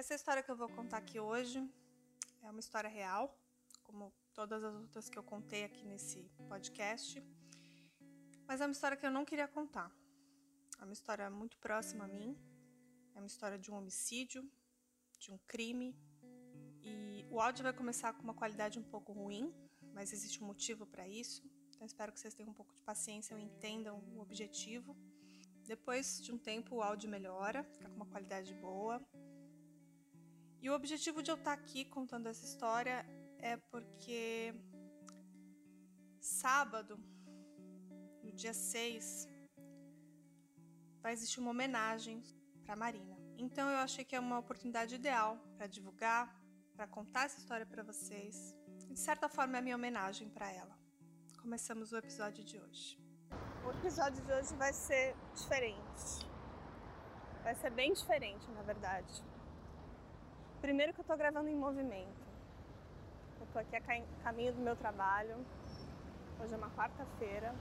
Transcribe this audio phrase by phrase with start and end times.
[0.00, 1.58] Essa história que eu vou contar aqui hoje
[2.44, 3.36] é uma história real,
[3.82, 7.20] como todas as outras que eu contei aqui nesse podcast,
[8.46, 9.90] mas é uma história que eu não queria contar.
[10.80, 12.38] É uma história muito próxima a mim,
[13.16, 14.48] é uma história de um homicídio,
[15.18, 15.96] de um crime,
[16.80, 19.52] e o áudio vai começar com uma qualidade um pouco ruim,
[19.92, 21.42] mas existe um motivo para isso,
[21.74, 24.96] então espero que vocês tenham um pouco de paciência e entendam o objetivo.
[25.66, 29.04] Depois de um tempo, o áudio melhora, fica com uma qualidade boa.
[30.60, 33.06] E o objetivo de eu estar aqui contando essa história
[33.38, 34.52] é porque
[36.20, 36.98] sábado,
[38.24, 39.28] no dia 6,
[41.00, 42.22] vai existir uma homenagem
[42.64, 43.16] para Marina.
[43.36, 46.36] Então eu achei que é uma oportunidade ideal para divulgar,
[46.74, 48.54] para contar essa história para vocês.
[48.90, 50.76] De certa forma é a minha homenagem para ela.
[51.40, 52.98] Começamos o episódio de hoje.
[53.64, 56.26] O episódio de hoje vai ser diferente.
[57.44, 59.22] Vai ser bem diferente, na verdade.
[60.60, 62.26] Primeiro que eu tô gravando em movimento.
[63.40, 63.80] Eu tô aqui a
[64.24, 65.36] caminho do meu trabalho.
[66.40, 67.54] Hoje é uma quarta-feira.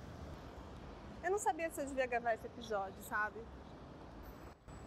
[1.23, 3.39] Eu não sabia se eu devia gravar esse episódio, sabe?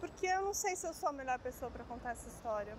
[0.01, 2.75] Porque eu não sei se eu sou a melhor pessoa para contar essa história.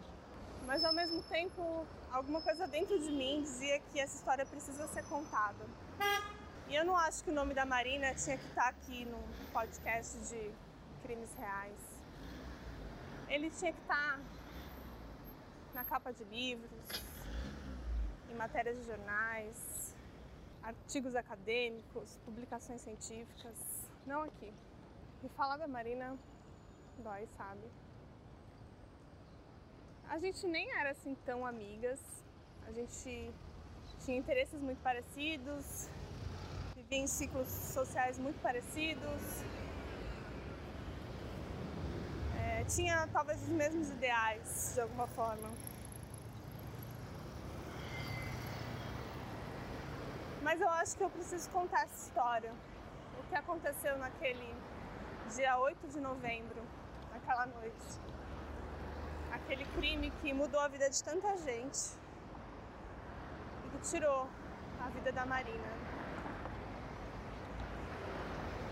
[0.66, 5.04] Mas ao mesmo tempo, alguma coisa dentro de mim dizia que essa história precisa ser
[5.06, 5.64] contada.
[6.68, 9.18] E eu não acho que o nome da Marina tinha que estar aqui no
[9.50, 10.52] podcast de
[11.02, 11.78] crimes reais.
[13.28, 14.20] Ele tinha que estar
[15.74, 16.70] na capa de livros,
[18.30, 19.94] em matérias de jornais,
[20.62, 23.56] artigos acadêmicos, publicações científicas,
[24.06, 24.52] não aqui.
[25.22, 26.18] E falar da Marina
[26.98, 27.62] dói, sabe?
[30.08, 32.00] A gente nem era assim tão amigas,
[32.66, 33.32] a gente
[34.04, 35.88] tinha interesses muito parecidos,
[36.74, 39.22] vivia em ciclos sociais muito parecidos,
[42.64, 45.50] tinha talvez os mesmos ideais de alguma forma.
[50.42, 52.52] Mas eu acho que eu preciso contar essa história.
[53.18, 54.54] O que aconteceu naquele
[55.34, 56.62] dia 8 de novembro,
[57.12, 58.00] naquela noite.
[59.32, 61.96] Aquele crime que mudou a vida de tanta gente
[63.64, 64.28] e que tirou
[64.80, 65.72] a vida da Marina.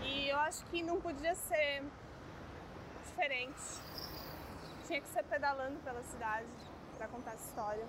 [0.03, 1.83] E eu acho que não podia ser
[3.21, 3.79] diferente.
[4.87, 6.47] Tinha que ser pedalando pela cidade
[6.97, 7.85] para contar essa história.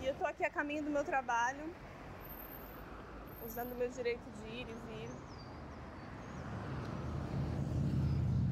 [0.00, 1.70] E eu tô aqui a caminho do meu trabalho,
[3.46, 5.10] usando o meu direito de ir e vir.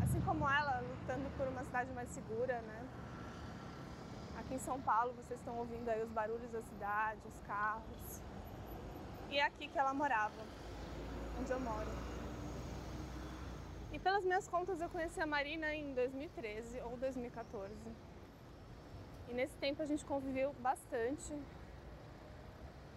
[0.03, 2.87] Assim como ela, lutando por uma cidade mais segura, né?
[4.39, 8.21] Aqui em São Paulo vocês estão ouvindo aí os barulhos da cidade, os carros.
[9.31, 10.43] E é aqui que ela morava,
[11.41, 12.08] onde eu moro.
[13.93, 17.73] E pelas minhas contas eu conheci a Marina em 2013 ou 2014.
[19.29, 21.33] E nesse tempo a gente conviveu bastante.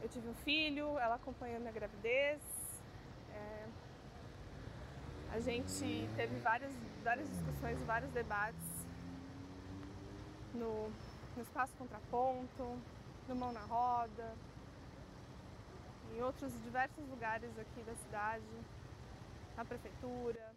[0.01, 2.41] Eu tive um filho, ela acompanhou minha gravidez.
[3.33, 3.67] É...
[5.33, 8.85] A gente teve várias, várias discussões, vários debates
[10.53, 10.89] no,
[11.35, 12.77] no Espaço Contraponto,
[13.29, 14.35] no Mão na Roda,
[16.13, 18.43] em outros diversos lugares aqui da cidade,
[19.55, 20.50] na prefeitura.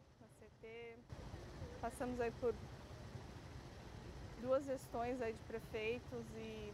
[1.81, 2.55] Passamos aí por
[4.41, 6.73] duas gestões aí de prefeitos e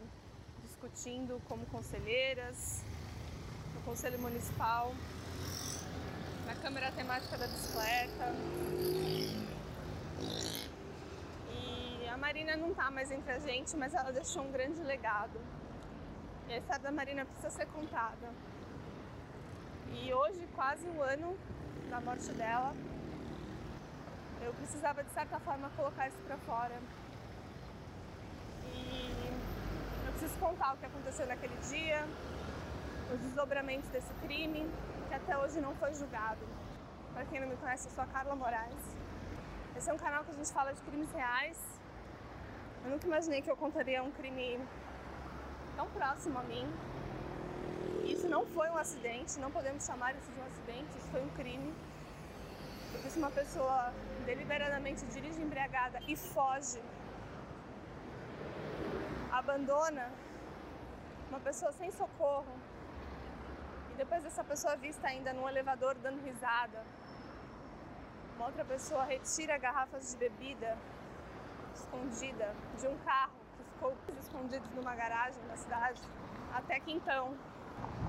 [0.63, 2.81] discutindo como conselheiras
[3.75, 4.93] no Conselho Municipal,
[6.45, 8.33] na Câmara Temática da Bicicleta.
[11.49, 15.39] E a Marina não está mais entre a gente, mas ela deixou um grande legado.
[16.47, 18.33] E a história da Marina precisa ser contada.
[19.93, 21.37] E hoje, quase um ano
[21.89, 22.73] da morte dela,
[24.41, 26.79] eu precisava de certa forma colocar isso para fora.
[28.73, 29.31] E
[30.05, 32.05] eu preciso contar o que aconteceu naquele dia,
[33.13, 34.69] os desdobramentos desse crime,
[35.07, 36.45] que até hoje não foi julgado.
[37.13, 38.95] Para quem não me conhece, eu sou a Carla Moraes.
[39.75, 41.57] Esse é um canal que a gente fala de crimes reais.
[42.83, 44.59] Eu nunca imaginei que eu contaria um crime
[45.75, 46.67] tão próximo a mim.
[48.05, 51.29] Isso não foi um acidente, não podemos chamar isso de um acidente, isso foi um
[51.29, 51.73] crime.
[52.91, 53.93] Porque se uma pessoa
[54.25, 56.81] deliberadamente dirige embriagada e foge,
[59.31, 60.11] abandona
[61.29, 62.53] uma pessoa sem socorro,
[63.91, 66.83] e depois dessa pessoa vista ainda num elevador dando risada,
[68.35, 70.77] uma outra pessoa retira garrafas de bebida
[71.73, 76.01] escondida de um carro que ficou escondido numa garagem na cidade,
[76.53, 77.35] até que então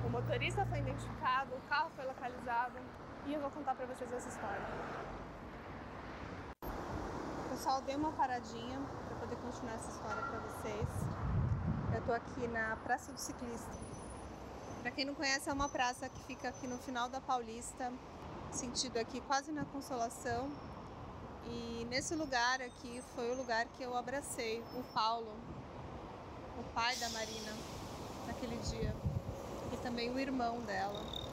[0.05, 2.79] o motorista foi identificado, o carro foi localizado
[3.27, 4.61] e eu vou contar para vocês essa história.
[7.51, 10.89] Pessoal, dei uma paradinha para poder continuar essa história para vocês.
[11.93, 13.71] Eu estou aqui na Praça do Ciclista.
[14.81, 17.93] Para quem não conhece, é uma praça que fica aqui no final da Paulista,
[18.51, 20.51] sentido aqui quase na Consolação.
[21.47, 25.33] E nesse lugar aqui foi o lugar que eu abracei o Paulo,
[26.59, 27.53] o pai da Marina,
[28.27, 28.95] naquele dia,
[29.73, 31.32] e também o irmão dela.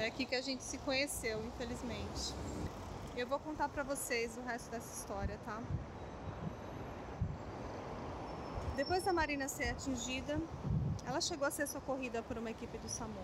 [0.00, 2.32] Foi aqui que a gente se conheceu, infelizmente.
[3.14, 5.62] Eu vou contar para vocês o resto dessa história, tá?
[8.76, 10.40] Depois da Marina ser atingida,
[11.06, 13.20] ela chegou a ser socorrida por uma equipe do SAMU.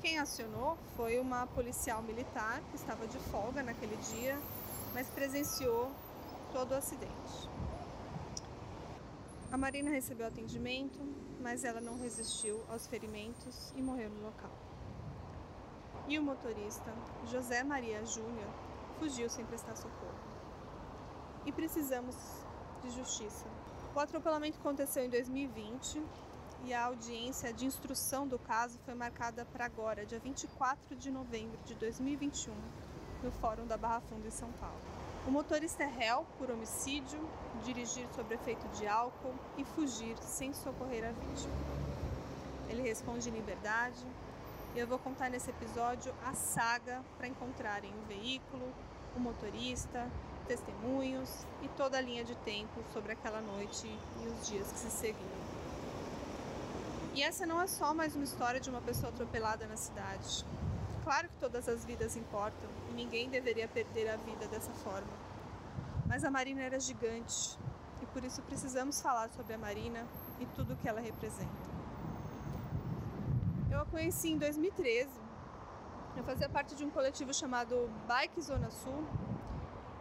[0.00, 4.36] Quem acionou foi uma policial militar que estava de folga naquele dia,
[4.92, 5.88] mas presenciou
[6.52, 7.48] todo o acidente.
[9.52, 10.98] A Marina recebeu atendimento,
[11.40, 14.67] mas ela não resistiu aos ferimentos e morreu no local.
[16.08, 16.90] E o motorista,
[17.26, 18.48] José Maria Júnior,
[18.98, 20.14] fugiu sem prestar socorro.
[21.44, 22.16] E precisamos
[22.82, 23.44] de justiça.
[23.94, 26.02] O atropelamento aconteceu em 2020
[26.64, 31.58] e a audiência de instrução do caso foi marcada para agora, dia 24 de novembro
[31.66, 32.54] de 2021,
[33.22, 34.80] no Fórum da Barra Funda em São Paulo.
[35.26, 37.20] O motorista é réu por homicídio,
[37.64, 41.54] dirigir sob efeito de álcool e fugir sem socorrer a vítima.
[42.70, 44.06] Ele responde em liberdade
[44.78, 48.72] eu vou contar nesse episódio a saga para encontrarem o veículo,
[49.16, 50.08] o motorista,
[50.46, 53.88] testemunhos e toda a linha de tempo sobre aquela noite
[54.22, 55.48] e os dias que se seguiram.
[57.12, 60.46] E essa não é só mais uma história de uma pessoa atropelada na cidade.
[61.02, 65.12] Claro que todas as vidas importam e ninguém deveria perder a vida dessa forma.
[66.06, 67.58] Mas a Marina era gigante
[68.00, 70.06] e por isso precisamos falar sobre a Marina
[70.38, 71.77] e tudo o que ela representa.
[73.90, 75.08] Conheci em 2013.
[76.16, 79.04] Eu fazia parte de um coletivo chamado Bike Zona Sul,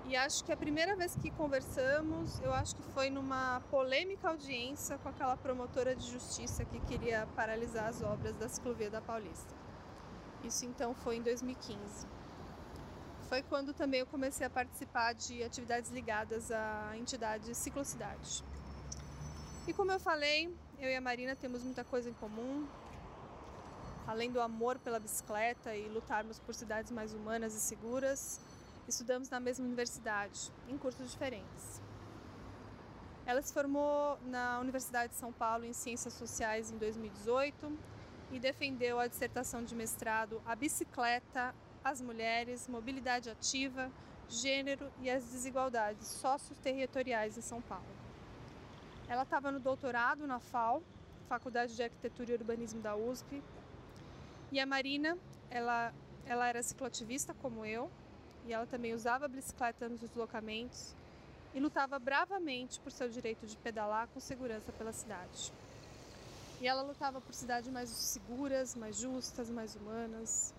[0.07, 4.97] e acho que a primeira vez que conversamos, eu acho que foi numa polêmica audiência
[4.97, 9.53] com aquela promotora de justiça que queria paralisar as obras da ciclovia da Paulista.
[10.45, 12.07] Isso então foi em 2015.
[13.27, 18.45] Foi quando também eu comecei a participar de atividades ligadas à entidade Ciclocidade.
[19.67, 20.49] E como eu falei,
[20.79, 22.65] eu e a Marina temos muita coisa em comum.
[24.07, 28.39] Além do amor pela bicicleta e lutarmos por cidades mais humanas e seguras,
[28.87, 31.81] Estudamos na mesma universidade, em cursos diferentes.
[33.25, 37.77] Ela se formou na Universidade de São Paulo em Ciências Sociais em 2018
[38.31, 43.91] e defendeu a dissertação de mestrado A Bicicleta, as Mulheres, Mobilidade Ativa,
[44.29, 47.83] Gênero e as Desigualdades Socioterritoriais em São Paulo.
[49.09, 50.81] Ela estava no doutorado na FAO,
[51.27, 53.43] Faculdade de Arquitetura e Urbanismo da USP.
[54.51, 55.17] E a Marina,
[55.49, 55.93] ela,
[56.25, 57.91] ela era cicloativista como eu,
[58.45, 60.95] e ela também usava a bicicleta nos deslocamentos
[61.53, 65.51] e lutava bravamente por seu direito de pedalar com segurança pela cidade.
[66.61, 70.53] E ela lutava por cidades mais seguras, mais justas, mais humanas.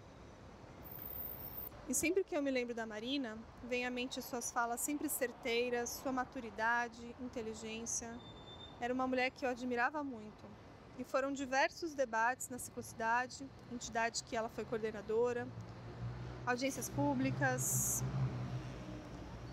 [1.89, 5.89] E sempre que eu me lembro da Marina, vem à mente suas falas sempre certeiras,
[5.89, 8.15] sua maturidade, inteligência.
[8.79, 10.58] Era uma mulher que eu admirava muito.
[10.99, 15.47] E foram diversos debates na ciclocidade, entidade que ela foi coordenadora,
[16.45, 18.03] audiências públicas,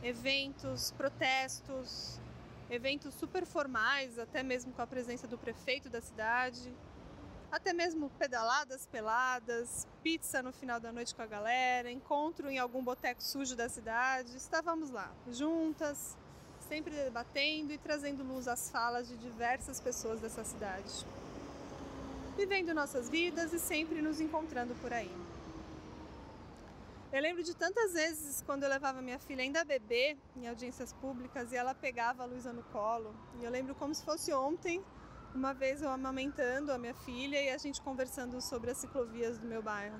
[0.01, 2.19] eventos, protestos,
[2.69, 6.73] eventos super formais, até mesmo com a presença do prefeito da cidade,
[7.51, 12.83] até mesmo pedaladas peladas, pizza no final da noite com a galera, encontro em algum
[12.83, 14.35] boteco sujo da cidade.
[14.35, 16.17] Estávamos lá, juntas,
[16.67, 21.05] sempre debatendo e trazendo luz às falas de diversas pessoas dessa cidade.
[22.35, 25.11] Vivendo nossas vidas e sempre nos encontrando por aí.
[27.13, 31.53] Eu lembro de tantas vezes quando eu levava minha filha ainda bebê em audiências públicas
[31.53, 33.15] e ela pegava a Luísa no colo.
[33.39, 34.83] E eu lembro como se fosse ontem,
[35.33, 39.47] uma vez eu amamentando a minha filha e a gente conversando sobre as ciclovias do
[39.47, 39.97] meu bairro.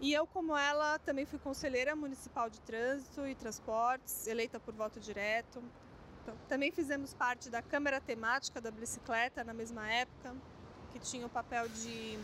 [0.00, 4.98] E eu, como ela, também fui conselheira municipal de trânsito e transportes, eleita por voto
[4.98, 5.62] direto.
[6.30, 10.34] Então, também fizemos parte da Câmara Temática da Bicicleta na mesma época,
[10.92, 12.18] que tinha o papel de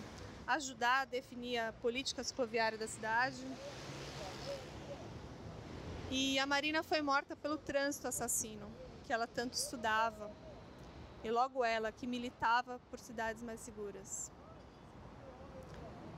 [0.47, 3.45] ajudar a definir a política cicloviária da cidade.
[6.11, 8.71] E a Marina foi morta pelo trânsito assassino,
[9.05, 10.31] que ela tanto estudava.
[11.25, 14.31] E logo ela, que militava por cidades mais seguras.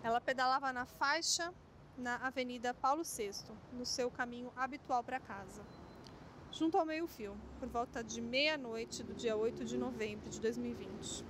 [0.03, 1.55] Ela pedalava na faixa
[1.97, 3.33] na Avenida Paulo VI,
[3.73, 5.63] no seu caminho habitual para casa,
[6.51, 11.25] junto ao meio-fio, por volta de meia-noite do dia 8 de novembro de 2020,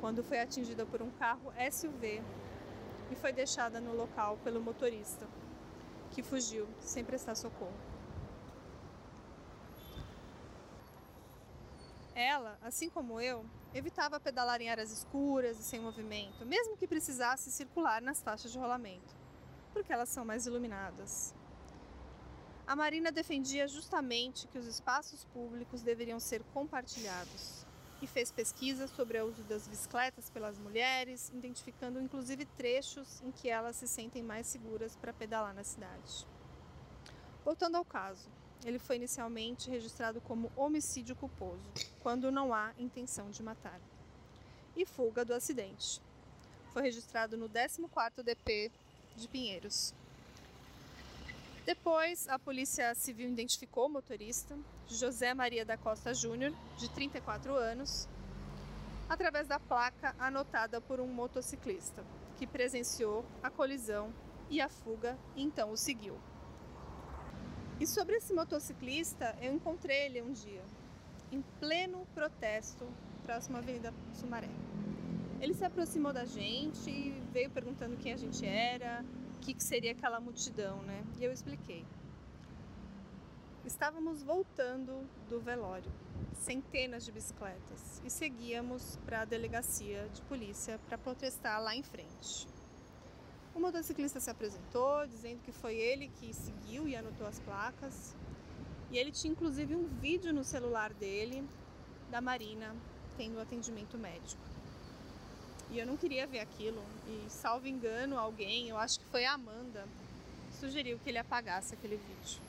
[0.00, 2.22] quando foi atingida por um carro SUV
[3.10, 5.26] e foi deixada no local pelo motorista,
[6.10, 7.74] que fugiu sem prestar socorro.
[12.14, 13.44] Ela, assim como eu,
[13.74, 18.58] evitava pedalar em áreas escuras e sem movimento, mesmo que precisasse circular nas faixas de
[18.58, 19.16] rolamento,
[19.72, 21.34] porque elas são mais iluminadas.
[22.70, 27.66] A Marina defendia justamente que os espaços públicos deveriam ser compartilhados
[28.00, 33.48] e fez pesquisas sobre o uso das bicicletas pelas mulheres, identificando inclusive trechos em que
[33.48, 36.24] elas se sentem mais seguras para pedalar na cidade.
[37.44, 38.28] Voltando ao caso,
[38.64, 43.80] ele foi inicialmente registrado como homicídio culposo, quando não há intenção de matar.
[44.76, 46.00] E fuga do acidente.
[46.72, 48.70] Foi registrado no 14º DP
[49.16, 49.92] de Pinheiros.
[51.70, 54.58] Depois, a Polícia Civil identificou o motorista,
[54.88, 58.08] José Maria da Costa Júnior, de 34 anos,
[59.08, 62.04] através da placa anotada por um motociclista,
[62.36, 64.12] que presenciou a colisão
[64.50, 66.18] e a fuga e então o seguiu.
[67.78, 70.64] E sobre esse motociclista, eu encontrei ele um dia,
[71.30, 72.84] em pleno protesto,
[73.22, 74.50] próximo à Avenida Sumaré.
[75.40, 79.04] Ele se aproximou da gente veio perguntando quem a gente era,
[79.40, 81.04] que, que seria aquela multidão, né?
[81.18, 81.84] E eu expliquei.
[83.64, 85.90] Estávamos voltando do velório,
[86.34, 92.48] centenas de bicicletas, e seguíamos para a delegacia de polícia para protestar lá em frente.
[93.54, 98.16] O motociclista se apresentou, dizendo que foi ele que seguiu e anotou as placas.
[98.90, 101.46] E ele tinha inclusive um vídeo no celular dele
[102.10, 102.74] da Marina
[103.16, 104.49] tendo atendimento médico.
[105.72, 106.82] E eu não queria ver aquilo.
[107.06, 109.86] E salvo engano, alguém, eu acho que foi a Amanda,
[110.58, 112.40] sugeriu que ele apagasse aquele vídeo.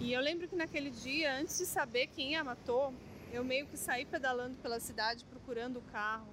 [0.00, 2.92] E eu lembro que naquele dia, antes de saber quem a matou,
[3.32, 6.26] eu meio que saí pedalando pela cidade procurando o carro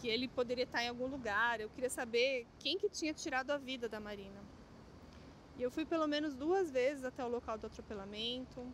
[0.00, 1.60] que ele poderia estar em algum lugar.
[1.60, 4.40] Eu queria saber quem que tinha tirado a vida da Marina.
[5.56, 8.64] E eu fui pelo menos duas vezes até o local do atropelamento.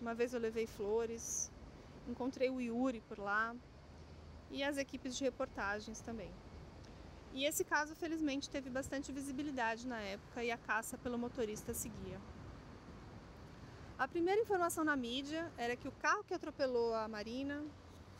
[0.00, 1.50] Uma vez eu levei flores,
[2.08, 3.54] encontrei o Yuri por lá
[4.52, 6.30] e as equipes de reportagens também.
[7.32, 12.20] E esse caso, felizmente, teve bastante visibilidade na época e a caça pelo motorista seguia.
[13.98, 17.64] A primeira informação na mídia era que o carro que atropelou a Marina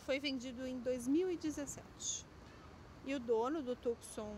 [0.06, 2.26] foi vendido em 2017
[3.04, 4.34] e o dono do Tucson,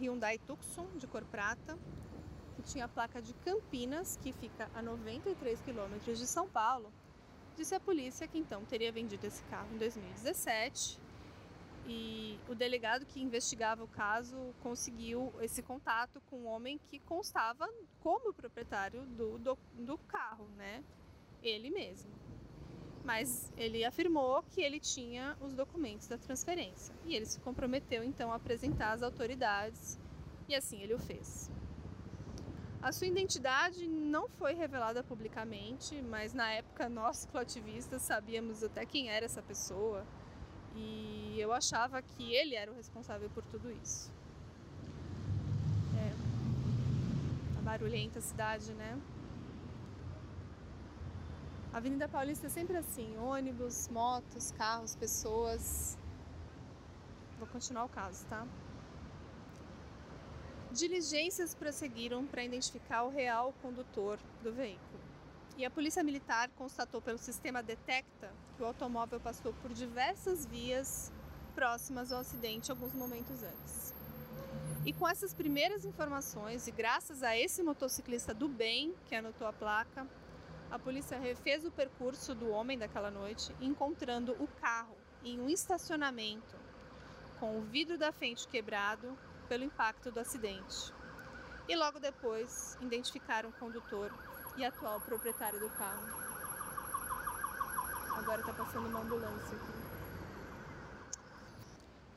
[0.00, 1.78] Hyundai Tucson de cor prata,
[2.54, 6.92] que tinha a placa de Campinas, que fica a 93 quilômetros de São Paulo,
[7.56, 11.00] disse à polícia que então teria vendido esse carro em 2017
[11.86, 17.68] e o delegado que investigava o caso conseguiu esse contato com um homem que constava
[18.00, 20.82] como proprietário do, do, do carro, né?
[21.42, 22.22] Ele mesmo
[23.04, 28.32] mas ele afirmou que ele tinha os documentos da transferência e ele se comprometeu então
[28.32, 29.98] a apresentar às autoridades
[30.48, 31.50] e assim ele o fez.
[32.82, 39.08] A sua identidade não foi revelada publicamente, mas na época nós cicloativistas sabíamos até quem
[39.08, 40.04] era essa pessoa
[40.74, 44.10] e eu achava que ele era o responsável por tudo isso.
[45.96, 49.00] É, a barulhenta cidade, né?
[51.72, 55.96] A Avenida Paulista é sempre assim: ônibus, motos, carros, pessoas.
[57.38, 58.44] Vou continuar o caso, tá?
[60.72, 65.00] Diligências prosseguiram para identificar o real condutor do veículo.
[65.58, 71.12] E a Polícia Militar constatou pelo sistema Detecta que o automóvel passou por diversas vias
[71.54, 73.92] próximas ao acidente alguns momentos antes.
[74.86, 79.52] E com essas primeiras informações, e graças a esse motociclista do bem que anotou a
[79.52, 80.06] placa,
[80.70, 86.56] a polícia refez o percurso do homem daquela noite, encontrando o carro em um estacionamento,
[87.38, 89.14] com o vidro da frente quebrado
[89.52, 90.94] pelo impacto do acidente.
[91.68, 94.10] E logo depois identificaram o condutor
[94.56, 96.06] e atual proprietário do carro.
[98.16, 99.72] Agora está passando uma ambulância aqui.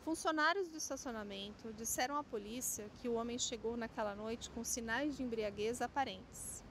[0.05, 5.23] Funcionários do estacionamento disseram à polícia que o homem chegou naquela noite com sinais de
[5.23, 6.63] embriaguez aparentes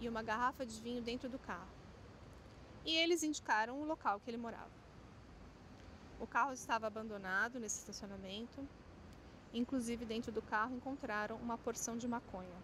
[0.00, 1.70] e uma garrafa de vinho dentro do carro.
[2.84, 4.72] E eles indicaram o local que ele morava.
[6.18, 8.68] O carro estava abandonado nesse estacionamento.
[9.52, 12.58] Inclusive, dentro do carro encontraram uma porção de maconha.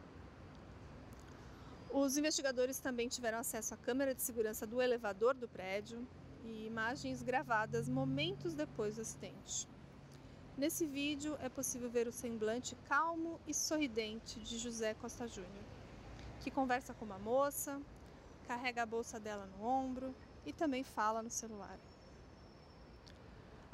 [1.90, 6.07] Os investigadores também tiveram acesso à câmera de segurança do elevador do prédio
[6.45, 9.69] e imagens gravadas momentos depois do acidente.
[10.57, 15.64] Nesse vídeo é possível ver o semblante calmo e sorridente de José Costa Júnior
[16.47, 17.83] que conversa com uma moça,
[18.47, 20.14] carrega a bolsa dela no ombro
[20.45, 21.76] e também fala no celular.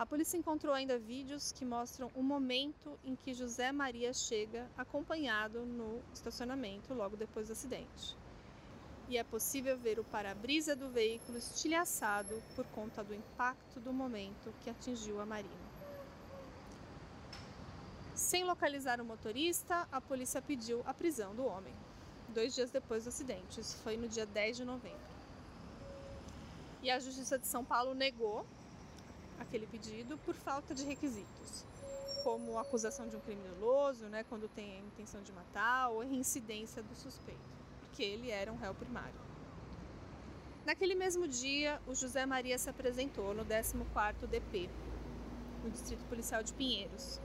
[0.02, 5.61] A polícia encontrou ainda vídeos que mostram o momento em que José Maria chega acompanhado
[5.64, 8.16] no estacionamento logo depois do acidente.
[9.09, 14.52] e é possível ver o para-brisa do veículo estilhaçado por conta do impacto do momento
[14.64, 15.68] que atingiu a Marina.
[18.12, 21.75] Sem localizar o motorista, a polícia pediu a prisão do homem,
[22.30, 23.61] dois dias depois do acidente.
[23.61, 25.12] Isso foi no dia 10 de novembro.
[26.82, 28.44] E a Justiça de São Paulo negou
[29.42, 31.64] aquele pedido por falta de requisitos,
[32.22, 36.94] como acusação de um criminoso, né, quando tem a intenção de matar, ou reincidência do
[36.94, 37.40] suspeito,
[37.80, 39.20] porque ele era um réu primário.
[40.64, 44.70] Naquele mesmo dia, o José Maria se apresentou no 14º DP,
[45.64, 47.20] no Distrito Policial de Pinheiros,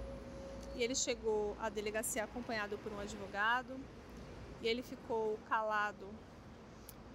[0.76, 3.80] e ele chegou à delegacia acompanhado por um advogado
[4.62, 6.08] e ele ficou calado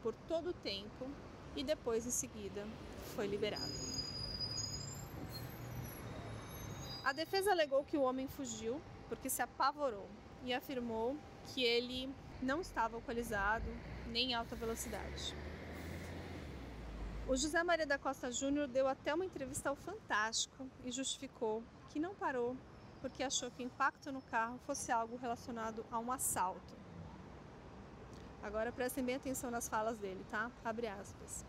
[0.03, 1.09] por todo o tempo
[1.55, 2.67] e depois em seguida
[3.15, 4.02] foi liberado.
[7.05, 10.09] A defesa alegou que o homem fugiu porque se apavorou
[10.45, 11.17] e afirmou
[11.49, 12.09] que ele
[12.41, 13.67] não estava alcoolizado
[14.07, 15.35] nem em alta velocidade.
[17.29, 21.99] O José Maria da Costa Júnior deu até uma entrevista ao Fantástico e justificou que
[21.99, 22.57] não parou
[23.01, 26.77] porque achou que o impacto no carro fosse algo relacionado a um assalto.
[28.43, 30.51] Agora prestem bem atenção nas falas dele, tá?
[30.65, 31.45] Abre aspas.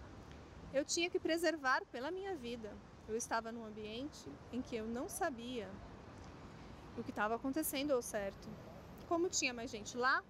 [0.73, 2.75] Eu tinha que preservar pela minha vida.
[3.07, 5.69] Eu estava num ambiente em que eu não sabia
[6.97, 8.47] o que estava acontecendo ou certo.
[9.07, 10.23] Como tinha mais gente lá,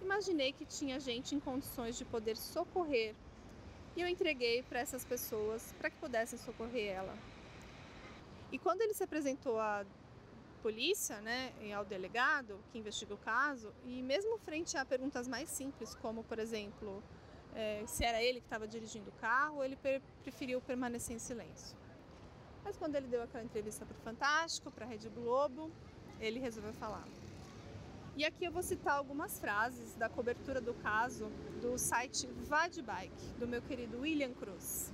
[0.00, 3.14] imaginei que tinha gente em condições de poder socorrer
[3.96, 7.16] e eu entreguei para essas pessoas para que pudessem socorrer ela.
[8.52, 9.84] E quando ele se apresentou à
[10.62, 15.48] polícia, né, e ao delegado que investiga o caso, e mesmo frente a perguntas mais
[15.48, 17.02] simples, como por exemplo,
[17.54, 19.76] é, se era ele que estava dirigindo o carro, ele
[20.22, 21.77] preferiu permanecer em silêncio.
[22.68, 25.72] Mas quando ele deu aquela entrevista para o Fantástico, para a Rede Globo,
[26.20, 27.02] ele resolveu falar.
[28.14, 31.30] E aqui eu vou citar algumas frases da cobertura do caso
[31.62, 34.92] do site Vadbike, do meu querido William Cruz.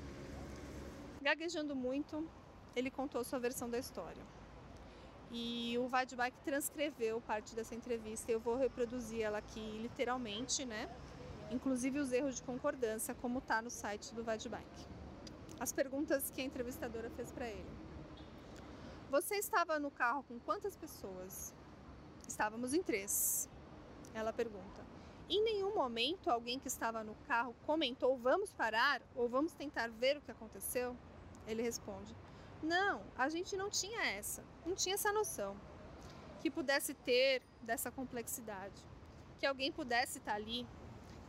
[1.20, 2.25] Gaguejando muito,
[2.77, 4.22] ele contou sua versão da história.
[5.33, 10.88] E o Vadbike transcreveu parte dessa entrevista e eu vou reproduzir ela aqui literalmente, né?
[11.51, 14.87] Inclusive os erros de concordância, como está no site do Vadbike.
[15.64, 17.72] As perguntas que a entrevistadora fez para ele.
[19.11, 21.55] Você estava no carro com quantas pessoas?
[22.29, 23.48] Estávamos em três.
[24.12, 24.85] Ela pergunta.
[25.27, 30.18] Em nenhum momento alguém que estava no carro comentou vamos parar ou vamos tentar ver
[30.18, 30.94] o que aconteceu?
[31.46, 32.14] Ele responde:
[32.62, 35.57] não, a gente não tinha essa, não tinha essa noção
[36.42, 38.85] que pudesse ter dessa complexidade,
[39.38, 40.66] que alguém pudesse estar ali,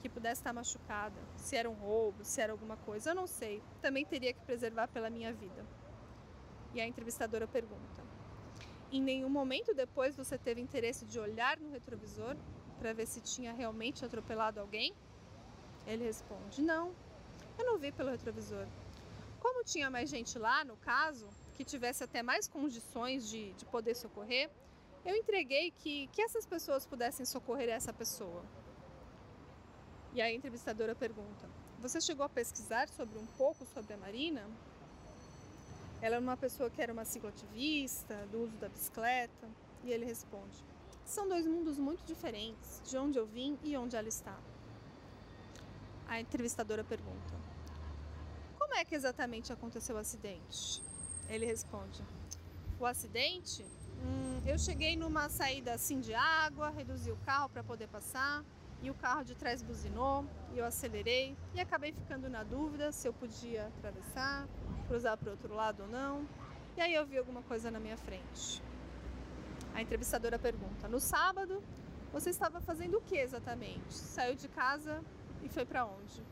[0.05, 3.59] que pudesse estar machucada, se era um roubo, se era alguma coisa, eu não sei.
[3.81, 5.65] Também teria que preservar pela minha vida.
[6.75, 8.03] E a entrevistadora pergunta:
[8.91, 12.35] Em nenhum momento depois você teve interesse de olhar no retrovisor
[12.77, 14.93] para ver se tinha realmente atropelado alguém?
[15.87, 16.93] Ele responde: Não,
[17.57, 18.67] eu não vi pelo retrovisor.
[19.39, 23.95] Como tinha mais gente lá, no caso, que tivesse até mais condições de, de poder
[23.95, 24.51] socorrer,
[25.03, 28.43] eu entreguei que, que essas pessoas pudessem socorrer essa pessoa.
[30.15, 31.45] E a entrevistadora pergunta:
[31.81, 34.49] Você chegou a pesquisar sobre um pouco sobre a Marina?
[36.01, 39.49] Ela era uma pessoa que era uma cicloativista, do uso da bicicleta,
[39.83, 40.63] e ele responde:
[41.03, 44.39] São dois mundos muito diferentes, de onde eu vim e onde ela está.
[46.07, 47.35] A entrevistadora pergunta:
[48.57, 50.81] como é que exatamente aconteceu o acidente?
[51.27, 52.01] Ele responde:
[52.79, 53.65] O acidente?
[54.01, 58.45] Hum, eu cheguei numa saída assim de água, reduzi o carro para poder passar
[58.81, 63.07] e o carro de trás buzinou e eu acelerei e acabei ficando na dúvida se
[63.07, 64.47] eu podia atravessar,
[64.87, 66.27] cruzar para o outro lado ou não.
[66.77, 68.61] E aí eu vi alguma coisa na minha frente.
[69.73, 71.63] A entrevistadora pergunta: No sábado,
[72.11, 73.93] você estava fazendo o que exatamente?
[73.93, 75.03] Saiu de casa
[75.43, 76.23] e foi para onde?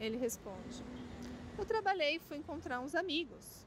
[0.00, 0.84] Ele responde:
[1.56, 3.64] eu trabalhei e fui encontrar uns amigos.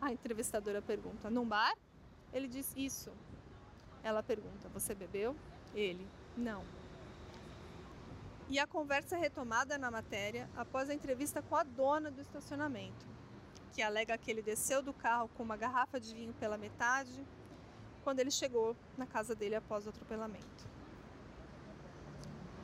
[0.00, 1.76] A entrevistadora pergunta: Num bar?
[2.32, 3.12] Ele diz: Isso.
[4.02, 5.36] Ela pergunta: Você bebeu?
[5.74, 6.06] Ele:
[6.36, 6.64] Não.
[8.48, 13.04] E a conversa é retomada na matéria após a entrevista com a dona do estacionamento,
[13.72, 17.24] que alega que ele desceu do carro com uma garrafa de vinho pela metade
[18.04, 20.64] quando ele chegou na casa dele após o atropelamento.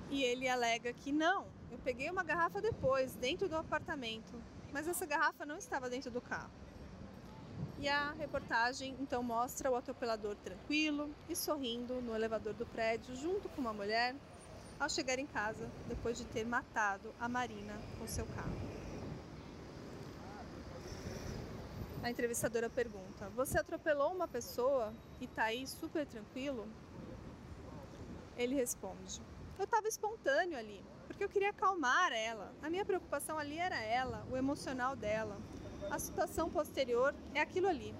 [0.09, 4.40] E ele alega que não, eu peguei uma garrafa depois, dentro do apartamento,
[4.73, 6.51] mas essa garrafa não estava dentro do carro.
[7.81, 13.49] E a reportagem então mostra o atropelador tranquilo e sorrindo no elevador do prédio junto
[13.49, 14.14] com uma mulher
[14.83, 18.73] ao chegar em casa depois de ter matado a Marina com seu carro.
[22.03, 26.66] A entrevistadora pergunta: Você atropelou uma pessoa e está aí super tranquilo?
[28.37, 29.23] Ele responde:
[29.57, 32.53] Eu estava espontâneo ali, porque eu queria acalmar ela.
[32.61, 35.38] A minha preocupação ali era ela, o emocional dela.
[35.92, 37.95] A situação posterior é aquilo ali.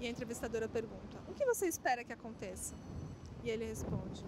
[0.00, 2.74] E a entrevistadora pergunta: O que você espera que aconteça?
[3.44, 4.24] E ele responde: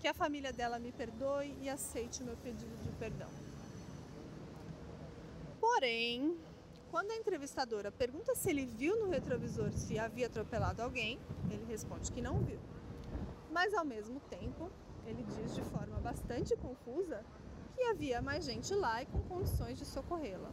[0.00, 3.28] Que a família dela me perdoe e aceite o meu pedido de perdão.
[5.60, 6.38] Porém,
[6.90, 11.18] quando a entrevistadora pergunta se ele viu no retrovisor se havia atropelado alguém,
[11.50, 12.58] ele responde que não viu.
[13.50, 14.70] Mas ao mesmo tempo,
[15.06, 17.24] ele diz de forma bastante confusa
[17.74, 20.50] que havia mais gente lá e com condições de socorrê-la.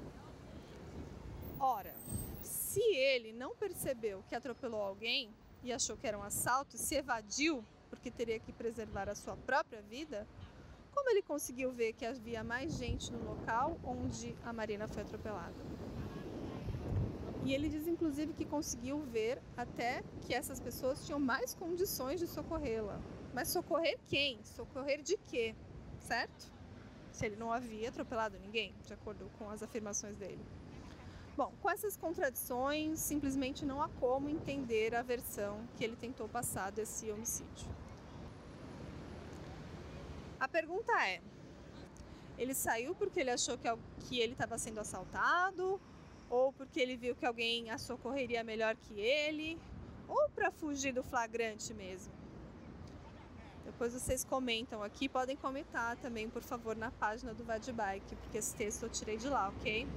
[1.60, 1.93] Ora,
[2.41, 6.95] se ele não percebeu que atropelou alguém e achou que era um assalto e se
[6.95, 7.63] evadiu
[7.95, 10.27] porque teria que preservar a sua própria vida,
[10.93, 15.55] como ele conseguiu ver que havia mais gente no local onde a Marina foi atropelada?
[17.43, 22.27] E ele diz inclusive que conseguiu ver até que essas pessoas tinham mais condições de
[22.27, 22.99] socorrê-la.
[23.34, 24.43] Mas socorrer quem?
[24.43, 25.55] Socorrer de quê?
[25.99, 26.51] Certo?
[27.12, 30.43] Se ele não havia atropelado ninguém, de acordo com as afirmações dele.
[31.38, 36.71] Bom, com essas contradições, simplesmente não há como entender a versão que ele tentou passar
[36.71, 37.67] desse homicídio.
[40.45, 41.21] A pergunta é:
[42.38, 45.81] ele saiu porque ele achou que ele estava sendo assaltado
[46.29, 49.60] ou porque ele viu que alguém a socorreria melhor que ele,
[50.08, 52.13] ou para fugir do flagrante mesmo.
[53.63, 58.55] Depois vocês comentam aqui, podem comentar também, por favor, na página do Vadbike, porque esse
[58.55, 59.88] texto eu tirei de lá, ok?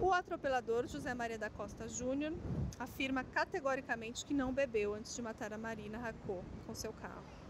[0.00, 2.32] O atropelador José Maria da Costa Júnior
[2.80, 7.40] afirma categoricamente que não bebeu antes de matar a Marina Racô com seu carro.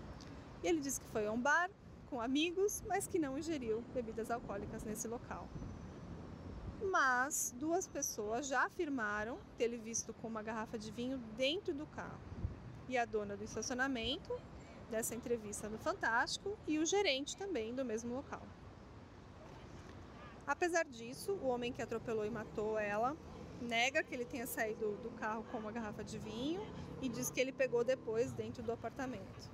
[0.62, 1.70] E ele diz que foi a um bar
[2.08, 5.48] com amigos, mas que não ingeriu bebidas alcoólicas nesse local
[6.82, 12.20] mas duas pessoas já afirmaram tê-lo visto com uma garrafa de vinho dentro do carro.
[12.88, 14.38] E a dona do estacionamento
[14.90, 18.42] dessa entrevista no Fantástico e o gerente também do mesmo local.
[20.46, 23.16] Apesar disso, o homem que atropelou e matou ela
[23.62, 26.60] nega que ele tenha saído do carro com uma garrafa de vinho
[27.00, 29.50] e diz que ele pegou depois dentro do apartamento.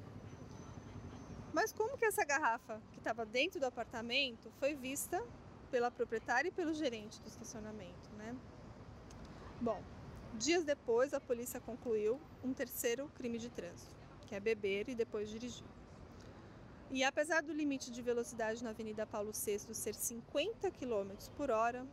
[1.56, 5.26] Mas como que essa garrafa que estava dentro do apartamento foi vista
[5.70, 8.36] pela proprietária e pelo gerente do estacionamento, né?
[9.58, 9.82] Bom,
[10.34, 15.30] dias depois a polícia concluiu um terceiro crime de trânsito, que é beber e depois
[15.30, 15.64] dirigir.
[16.90, 21.86] E apesar do limite de velocidade na Avenida Paulo VI ser 50 km por hora,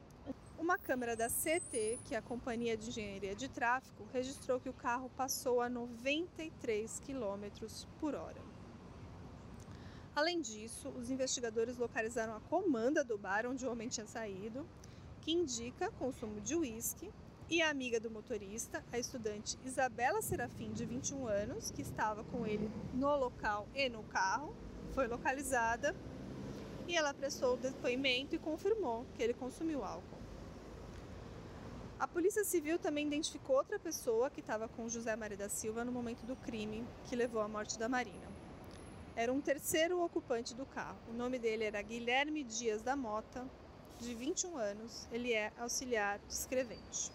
[0.59, 4.73] uma câmera da CT, que é a Companhia de Engenharia de Tráfego, registrou que o
[4.73, 7.65] carro passou a 93 km
[8.01, 8.52] por hora.
[10.15, 14.63] Além disso, os investigadores localizaram a comanda do bar onde o homem tinha saído,
[15.21, 17.11] que indica consumo de uísque,
[17.49, 22.45] e a amiga do motorista, a estudante Isabela Serafim, de 21 anos, que estava com
[22.45, 24.55] ele no local e no carro,
[24.93, 25.95] foi localizada
[26.87, 30.21] e ela prestou o depoimento e confirmou que ele consumiu álcool.
[31.99, 35.91] A Polícia Civil também identificou outra pessoa que estava com José Maria da Silva no
[35.91, 38.32] momento do crime que levou à morte da Marina
[39.15, 40.97] era um terceiro ocupante do carro.
[41.09, 43.45] O nome dele era Guilherme Dias da Mota,
[43.99, 45.07] de 21 anos.
[45.11, 47.11] Ele é auxiliar de escrevente.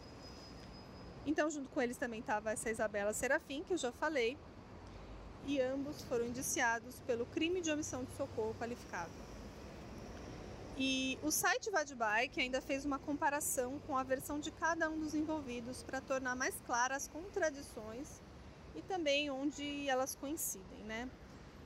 [1.26, 4.38] Então, junto com eles também estava essa Isabela Serafim, que eu já falei,
[5.46, 9.10] e ambos foram indiciados pelo crime de omissão de socorro qualificado.
[10.76, 15.12] E o site Vadbike ainda fez uma comparação com a versão de cada um dos
[15.12, 18.08] envolvidos para tornar mais claras as contradições
[18.76, 21.08] e também onde elas coincidem, né?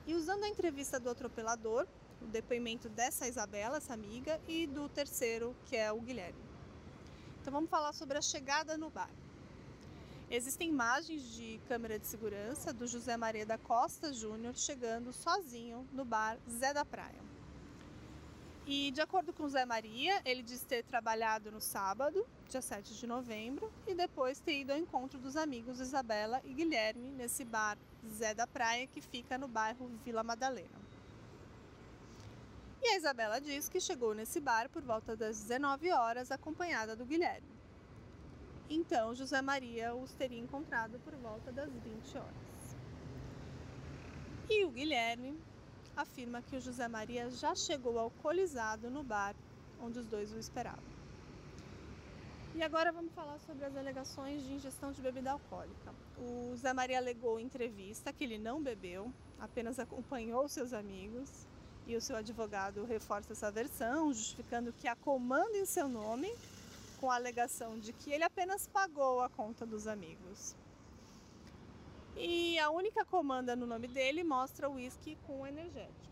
[0.06, 1.86] E usando a entrevista do atropelador,
[2.20, 6.42] o depoimento dessa Isabela, essa amiga, e do terceiro, que é o Guilherme.
[7.40, 9.10] Então vamos falar sobre a chegada no bar.
[10.30, 16.04] Existem imagens de câmera de segurança do José Maria da Costa Júnior chegando sozinho no
[16.04, 17.20] bar Zé da Praia.
[18.66, 23.06] E de acordo com Zé Maria, ele diz ter trabalhado no sábado, dia 7 de
[23.06, 27.76] novembro, e depois ter ido ao encontro dos amigos Isabela e Guilherme nesse bar
[28.08, 30.80] Zé da Praia que fica no bairro Vila Madalena.
[32.82, 37.04] E a Isabela diz que chegou nesse bar por volta das 19 horas acompanhada do
[37.04, 37.46] Guilherme.
[38.68, 42.76] Então José Maria os teria encontrado por volta das 20 horas.
[44.50, 45.38] E o Guilherme
[45.96, 49.34] afirma que o José Maria já chegou alcoolizado no bar
[49.80, 50.91] onde os dois o esperavam.
[52.54, 55.94] E agora vamos falar sobre as alegações de ingestão de bebida alcoólica.
[56.18, 59.10] O Zé Maria alegou em entrevista que ele não bebeu,
[59.40, 61.46] apenas acompanhou seus amigos
[61.86, 66.30] e o seu advogado reforça essa versão, justificando que há comando em seu nome,
[67.00, 70.54] com a alegação de que ele apenas pagou a conta dos amigos.
[72.14, 76.11] E a única comanda no nome dele mostra o whisky com energético.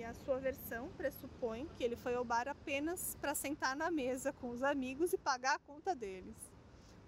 [0.00, 4.32] E a sua versão pressupõe que ele foi ao bar apenas para sentar na mesa
[4.32, 6.34] com os amigos e pagar a conta deles,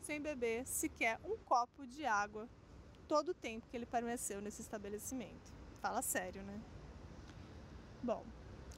[0.03, 2.47] sem beber sequer um copo de água
[3.09, 5.55] todo o tempo que ele permaneceu nesse estabelecimento.
[5.81, 6.61] Fala sério, né?
[8.03, 8.27] Bom,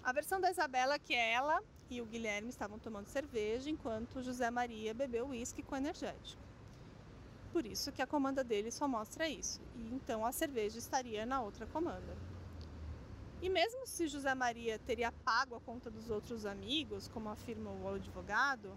[0.00, 4.48] a versão da Isabela que é ela e o Guilherme estavam tomando cerveja enquanto José
[4.48, 6.40] Maria bebeu uísque com energético.
[7.52, 9.60] Por isso que a comanda dele só mostra isso.
[9.74, 12.16] E então a cerveja estaria na outra comanda.
[13.44, 17.94] E mesmo se José Maria teria pago a conta dos outros amigos, como afirma o
[17.94, 18.72] advogado,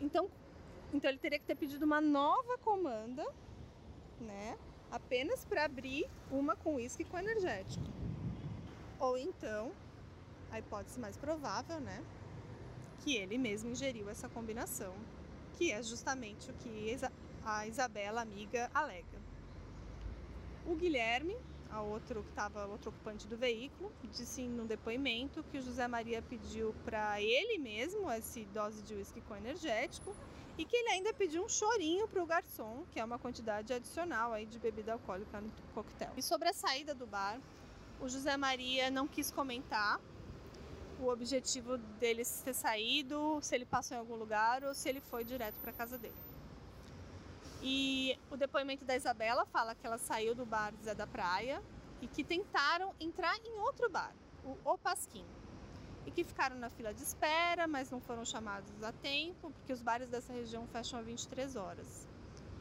[0.00, 0.28] então,
[0.92, 3.24] então ele teria que ter pedido uma nova comanda
[4.20, 4.56] né?
[4.90, 7.84] Apenas para abrir uma com uísque com energético.
[8.98, 9.72] Ou então,
[10.50, 12.02] a hipótese mais provável, né?
[13.00, 14.94] Que ele mesmo ingeriu essa combinação,
[15.56, 16.96] que é justamente o que
[17.44, 19.18] a Isabela, amiga, alega.
[20.66, 21.36] O Guilherme,
[21.70, 26.22] a outro que estava outro ocupante do veículo, disse no depoimento que o José Maria
[26.22, 30.14] pediu para ele mesmo essa dose de uísque com energético
[30.56, 34.32] e que ele ainda pediu um chorinho para o garçom, que é uma quantidade adicional
[34.32, 36.12] aí de bebida alcoólica no coquetel.
[36.16, 37.38] E sobre a saída do bar,
[38.00, 40.00] o José Maria não quis comentar
[41.00, 45.24] o objetivo dele ter saído, se ele passou em algum lugar ou se ele foi
[45.24, 46.27] direto para casa dele.
[47.62, 51.62] E o depoimento da Isabela fala que ela saiu do bar Zé da Praia
[52.00, 55.24] e que tentaram entrar em outro bar, o O Pasquim
[56.08, 59.82] e que ficaram na fila de espera, mas não foram chamados a tempo, porque os
[59.82, 62.08] bares dessa região fecham a 23 horas.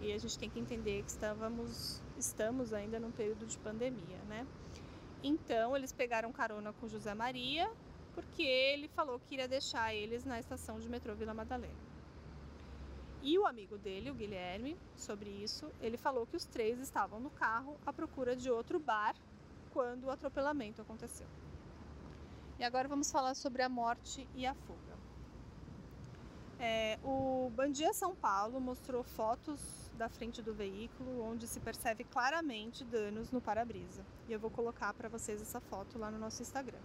[0.01, 4.45] E a gente tem que entender que estávamos, estamos ainda num período de pandemia, né?
[5.23, 7.71] Então eles pegaram carona com José Maria,
[8.13, 11.86] porque ele falou que iria deixar eles na estação de metrô Vila Madalena.
[13.27, 17.29] E o amigo dele, o Guilherme, sobre isso, ele falou que os três estavam no
[17.29, 19.17] carro à procura de outro bar
[19.73, 21.27] quando o atropelamento aconteceu.
[22.57, 24.97] E agora vamos falar sobre a morte e a fuga.
[26.57, 32.85] É, o Bandia São Paulo mostrou fotos da frente do veículo onde se percebe claramente
[32.85, 34.05] danos no para-brisa.
[34.29, 36.79] E eu vou colocar para vocês essa foto lá no nosso Instagram.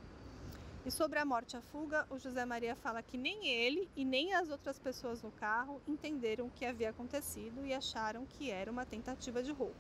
[0.85, 4.35] E sobre a morte a fuga, o José Maria fala que nem ele e nem
[4.35, 8.85] as outras pessoas no carro entenderam o que havia acontecido e acharam que era uma
[8.85, 9.77] tentativa de roubo.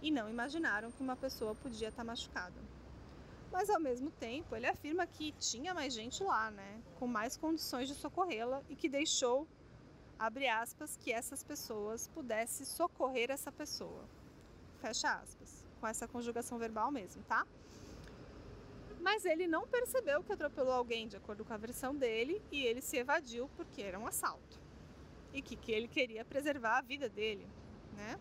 [0.00, 2.74] E não imaginaram que uma pessoa podia estar machucada
[3.54, 7.86] mas ao mesmo tempo ele afirma que tinha mais gente lá, né, com mais condições
[7.86, 9.46] de socorrê-la e que deixou,
[10.18, 14.04] abre aspas, que essas pessoas pudessem socorrer essa pessoa,
[14.80, 17.46] fecha aspas, com essa conjugação verbal mesmo, tá?
[19.04, 22.80] Mas ele não percebeu que atropelou alguém, de acordo com a versão dele, e ele
[22.80, 24.58] se evadiu porque era um assalto
[25.34, 27.46] e que, que ele queria preservar a vida dele,
[27.94, 28.18] né?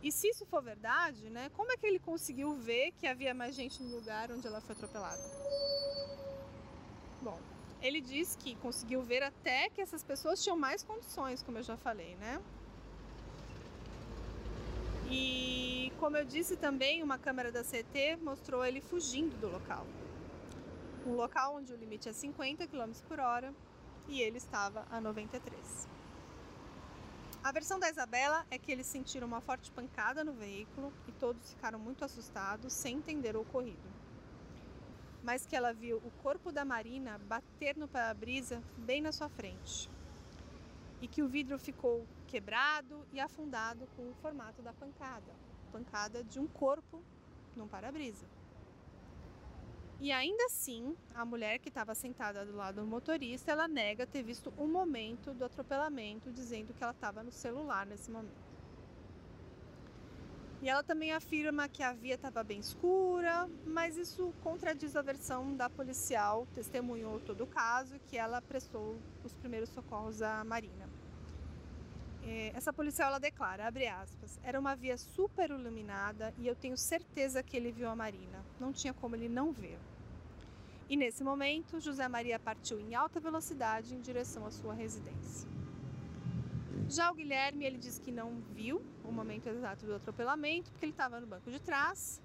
[0.00, 3.56] E se isso for verdade, né, como é que ele conseguiu ver que havia mais
[3.56, 5.22] gente no lugar onde ela foi atropelada?
[7.20, 7.40] Bom,
[7.82, 11.76] ele diz que conseguiu ver até que essas pessoas tinham mais condições, como eu já
[11.76, 12.40] falei, né?
[15.10, 19.84] E como eu disse também, uma câmera da CT mostrou ele fugindo do local.
[21.06, 23.54] Um local onde o limite é 50 km por hora
[24.08, 25.88] e ele estava a 93.
[27.42, 31.52] A versão da Isabela é que eles sentiram uma forte pancada no veículo e todos
[31.52, 33.88] ficaram muito assustados, sem entender o ocorrido.
[35.22, 39.90] Mas que ela viu o corpo da Marina bater no para-brisa bem na sua frente.
[41.02, 45.32] E que o vidro ficou quebrado e afundado com o formato da pancada
[45.74, 47.02] pancada de um corpo
[47.56, 48.24] num para-brisa.
[50.00, 54.22] E ainda assim, a mulher que estava sentada do lado do motorista, ela nega ter
[54.22, 58.54] visto um momento do atropelamento, dizendo que ela estava no celular nesse momento.
[60.60, 65.54] E ela também afirma que a via estava bem escura, mas isso contradiz a versão
[65.54, 70.88] da policial, testemunhou todo o caso, que ela prestou os primeiros socorros à Marina.
[72.22, 76.76] É, essa policial ela declara, abre aspas, era uma via super iluminada e eu tenho
[76.76, 78.43] certeza que ele viu a Marina.
[78.64, 79.78] Não tinha como ele não ver.
[80.88, 85.46] E nesse momento, José Maria partiu em alta velocidade em direção à sua residência.
[86.88, 90.92] Já o Guilherme, ele diz que não viu o momento exato do atropelamento, porque ele
[90.92, 92.22] estava no banco de trás,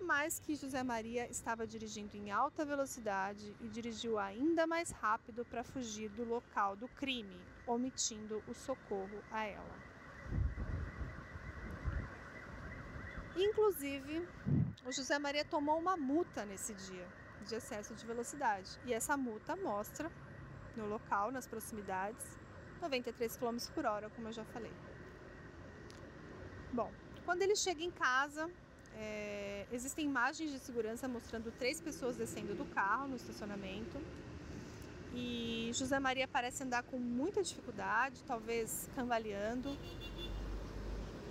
[0.00, 5.64] mas que José Maria estava dirigindo em alta velocidade e dirigiu ainda mais rápido para
[5.64, 9.91] fugir do local do crime, omitindo o socorro a ela.
[13.36, 14.26] Inclusive,
[14.84, 17.06] o José Maria tomou uma multa nesse dia
[17.46, 20.10] de excesso de velocidade e essa multa mostra
[20.76, 22.24] no local, nas proximidades,
[22.80, 24.72] 93 km por hora, como eu já falei.
[26.72, 26.90] Bom,
[27.24, 28.50] Quando ele chega em casa,
[28.96, 34.00] é, existem imagens de segurança mostrando três pessoas descendo do carro no estacionamento.
[35.14, 39.70] E José Maria parece andar com muita dificuldade, talvez cambaleando.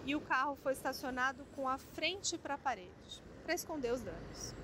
[0.05, 4.55] E o carro foi estacionado com a frente para a parede, para esconder os danos.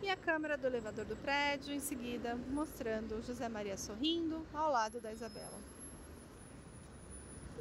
[0.00, 5.00] E a câmera do elevador do prédio, em seguida, mostrando José Maria sorrindo ao lado
[5.00, 5.58] da Isabela.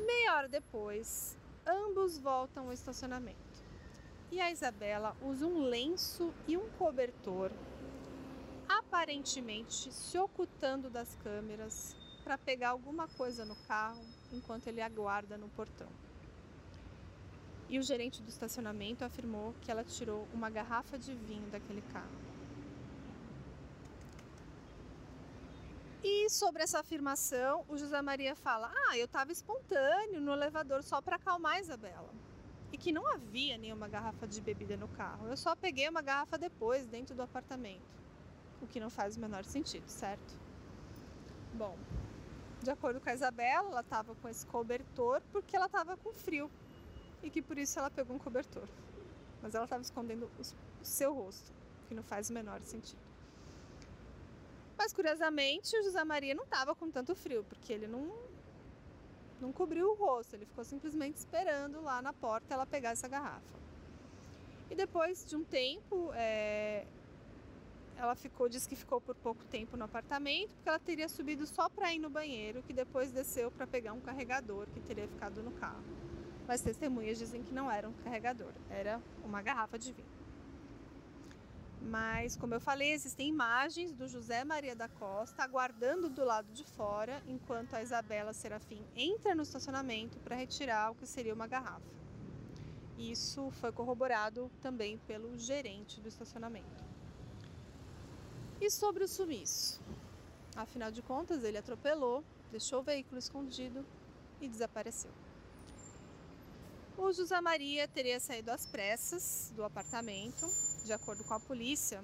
[0.05, 3.37] Meia hora depois, ambos voltam ao estacionamento.
[4.31, 7.51] E a Isabela usa um lenço e um cobertor,
[8.67, 15.49] aparentemente se ocultando das câmeras para pegar alguma coisa no carro enquanto ele aguarda no
[15.49, 15.89] portão.
[17.69, 22.27] E o gerente do estacionamento afirmou que ela tirou uma garrafa de vinho daquele carro.
[26.03, 31.01] E sobre essa afirmação, o José Maria fala: Ah, eu estava espontâneo no elevador só
[31.01, 32.09] para acalmar a Isabela.
[32.71, 35.27] E que não havia nenhuma garrafa de bebida no carro.
[35.27, 37.81] Eu só peguei uma garrafa depois, dentro do apartamento.
[38.61, 40.37] O que não faz o menor sentido, certo?
[41.53, 41.77] Bom,
[42.61, 46.49] de acordo com a Isabela, ela estava com esse cobertor porque ela estava com frio.
[47.23, 48.67] E que por isso ela pegou um cobertor.
[49.41, 51.51] Mas ela estava escondendo o seu rosto,
[51.87, 52.99] que não faz o menor sentido.
[54.77, 58.11] Mas curiosamente, o José Maria não estava com tanto frio, porque ele não
[59.39, 63.55] não cobriu o rosto, ele ficou simplesmente esperando lá na porta ela pegar essa garrafa.
[64.69, 66.85] E depois de um tempo, é,
[67.97, 71.69] ela ficou, disse que ficou por pouco tempo no apartamento, porque ela teria subido só
[71.69, 75.51] para ir no banheiro, que depois desceu para pegar um carregador que teria ficado no
[75.51, 75.83] carro.
[76.47, 80.17] Mas testemunhas dizem que não era um carregador, era uma garrafa de vinho.
[81.81, 86.63] Mas, como eu falei, existem imagens do José Maria da Costa aguardando do lado de
[86.63, 91.85] fora, enquanto a Isabela Serafim entra no estacionamento para retirar o que seria uma garrafa.
[92.97, 96.83] Isso foi corroborado também pelo gerente do estacionamento.
[98.59, 99.79] E sobre o sumiço?
[100.55, 103.85] Afinal de contas, ele atropelou, deixou o veículo escondido
[104.41, 105.11] e desapareceu.
[106.97, 110.51] O José Maria teria saído às pressas do apartamento
[110.83, 112.03] de acordo com a polícia,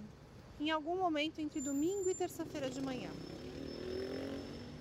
[0.59, 3.09] em algum momento entre domingo e terça-feira de manhã.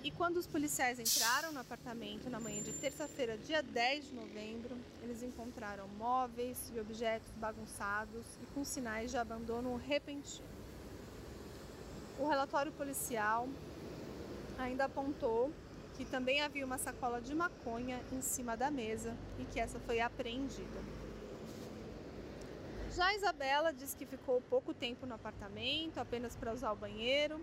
[0.03, 4.77] E quando os policiais entraram no apartamento na manhã de terça-feira, dia 10 de novembro,
[5.01, 10.47] eles encontraram móveis e objetos bagunçados e com sinais de abandono repentino.
[12.19, 13.49] O relatório policial
[14.59, 15.51] ainda apontou
[15.95, 19.99] que também havia uma sacola de maconha em cima da mesa e que essa foi
[19.99, 20.81] apreendida.
[22.95, 27.41] Já Isabela diz que ficou pouco tempo no apartamento, apenas para usar o banheiro,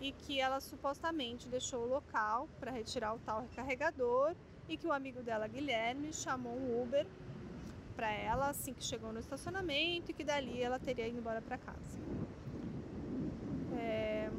[0.00, 4.34] e que ela supostamente deixou o local para retirar o tal recarregador
[4.68, 7.06] e que o amigo dela, Guilherme, chamou um Uber
[7.96, 11.58] para ela assim que chegou no estacionamento e que dali ela teria ido embora para
[11.58, 11.98] casa.
[13.76, 14.30] É...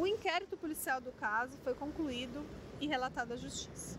[0.00, 2.42] O inquérito policial do caso foi concluído
[2.80, 3.98] e relatado à justiça.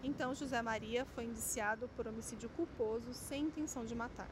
[0.00, 4.30] Então José Maria foi indiciado por homicídio culposo sem intenção de matar,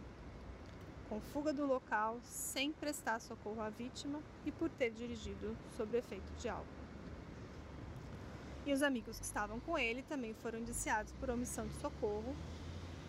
[1.09, 6.33] com fuga do local sem prestar socorro à vítima e por ter dirigido sob efeito
[6.39, 6.65] de álcool.
[8.65, 12.33] E os amigos que estavam com ele também foram indiciados por omissão de socorro,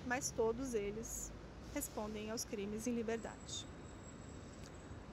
[0.07, 1.31] mas todos eles
[1.75, 3.67] respondem aos crimes em liberdade.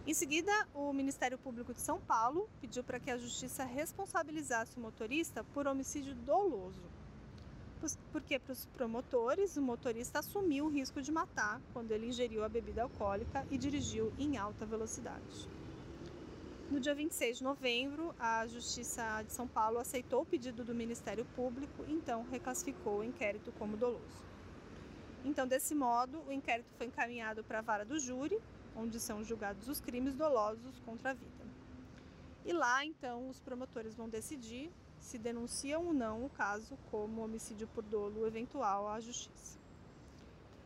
[0.09, 4.81] Em seguida, o Ministério Público de São Paulo pediu para que a justiça responsabilizasse o
[4.81, 6.81] motorista por homicídio doloso
[8.11, 12.49] porque para os promotores o motorista assumiu o risco de matar quando ele ingeriu a
[12.49, 15.47] bebida alcoólica e dirigiu em alta velocidade.
[16.71, 21.27] No dia 26 de novembro, a Justiça de São Paulo aceitou o pedido do Ministério
[21.37, 24.27] Público então reclassificou o inquérito como doloso.
[25.25, 28.41] Então, desse modo, o inquérito foi encaminhado para a vara do júri,
[28.79, 31.45] onde são julgados os crimes dolosos contra a vida.
[32.47, 37.69] E lá, então, os promotores vão decidir se denunciam ou não o caso como homicídio
[37.69, 39.59] por dolo eventual à justiça.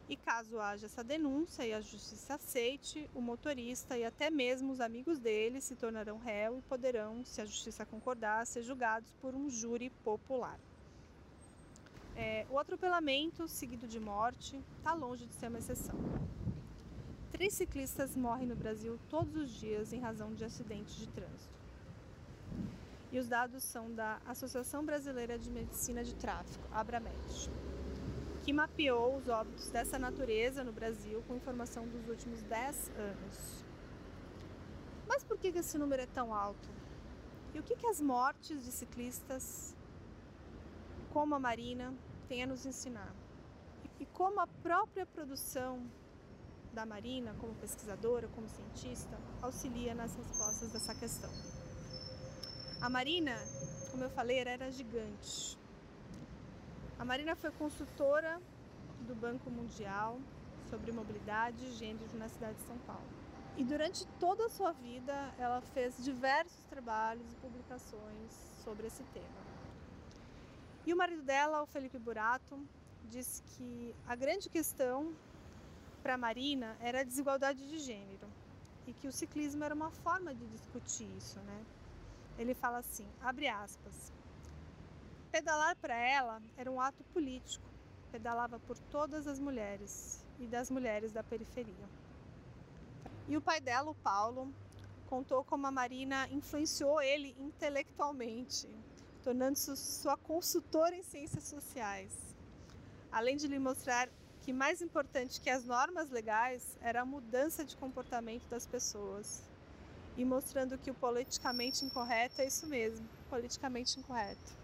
[0.09, 4.81] E caso haja essa denúncia e a justiça aceite, o motorista e até mesmo os
[4.81, 9.49] amigos dele se tornarão réu e poderão, se a justiça concordar, ser julgados por um
[9.49, 10.59] júri popular.
[12.15, 15.97] É, o atropelamento seguido de morte está longe de ser uma exceção.
[17.33, 21.63] Três ciclistas morrem no Brasil todos os dias em razão de acidentes de trânsito
[23.13, 27.51] e os dados são da Associação Brasileira de Medicina de Tráfico, Abramed,
[28.43, 33.65] que mapeou os óbitos dessa natureza no Brasil com informação dos últimos 10 anos.
[35.07, 36.71] Mas por que esse número é tão alto?
[37.55, 39.77] E o que, que as mortes de ciclistas
[41.13, 41.93] como a Marina
[42.27, 43.15] tem a nos ensinar
[44.01, 45.83] e como a própria produção
[46.73, 51.31] da Marina, como pesquisadora, como cientista, auxilia nas respostas dessa questão.
[52.81, 53.37] A Marina,
[53.91, 55.59] como eu falei, era gigante.
[56.99, 58.41] A Marina foi consultora
[59.07, 60.19] do Banco Mundial
[60.71, 63.07] sobre mobilidade e gênero na cidade de São Paulo.
[63.57, 68.33] E durante toda a sua vida, ela fez diversos trabalhos e publicações
[68.65, 69.43] sobre esse tema.
[70.87, 72.59] E o marido dela, o Felipe Burato,
[73.11, 75.13] disse que a grande questão
[76.03, 78.29] para Marina era a desigualdade de gênero
[78.87, 81.65] e que o ciclismo era uma forma de discutir isso, né?
[82.37, 84.13] Ele fala assim, abre aspas,
[85.31, 87.65] pedalar para ela era um ato político,
[88.11, 91.89] pedalava por todas as mulheres e das mulheres da periferia.
[93.29, 94.53] E o pai dela, o Paulo,
[95.07, 98.69] contou como a Marina influenciou ele intelectualmente,
[99.23, 102.13] tornando-se sua consultora em ciências sociais,
[103.13, 104.09] além de lhe mostrar
[104.43, 109.43] que mais importante que as normas legais era a mudança de comportamento das pessoas.
[110.17, 114.63] E mostrando que o politicamente incorreto é isso mesmo, politicamente incorreto.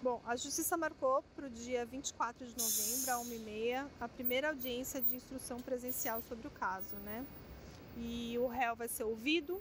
[0.00, 5.00] Bom, a justiça marcou para o dia 24 de novembro, a 1h30, a primeira audiência
[5.00, 7.26] de instrução presencial sobre o caso, né?
[7.96, 9.60] E o réu vai ser ouvido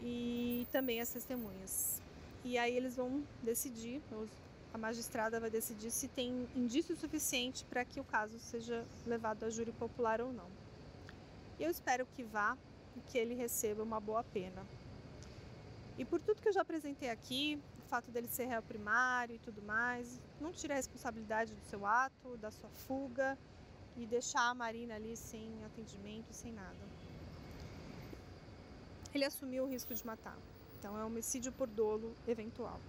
[0.00, 2.00] e também as testemunhas.
[2.48, 4.00] E aí eles vão decidir,
[4.72, 9.50] a magistrada vai decidir se tem indício suficiente para que o caso seja levado a
[9.50, 10.46] júri popular ou não.
[11.60, 12.56] Eu espero que vá
[12.96, 14.64] e que ele receba uma boa pena.
[15.98, 19.38] E por tudo que eu já apresentei aqui, o fato dele ser réu primário e
[19.40, 23.36] tudo mais, não tira a responsabilidade do seu ato, da sua fuga
[23.94, 26.88] e deixar a Marina ali sem atendimento, sem nada.
[29.12, 30.38] Ele assumiu o risco de matar.
[30.78, 32.80] Então é homicídio por dolo eventual.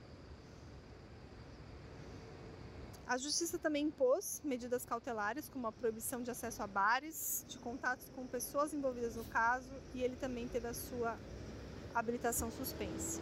[3.08, 8.08] A justiça também impôs medidas cautelares, como a proibição de acesso a bares, de contatos
[8.10, 11.18] com pessoas envolvidas no caso, e ele também teve a sua
[11.96, 13.20] habilitação suspensa.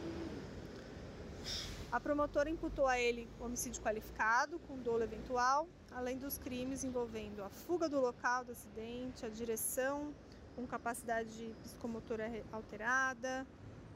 [1.89, 7.49] A promotora imputou a ele homicídio qualificado com dolo eventual, além dos crimes envolvendo a
[7.49, 10.13] fuga do local do acidente, a direção
[10.57, 13.47] com capacidade psicomotora alterada,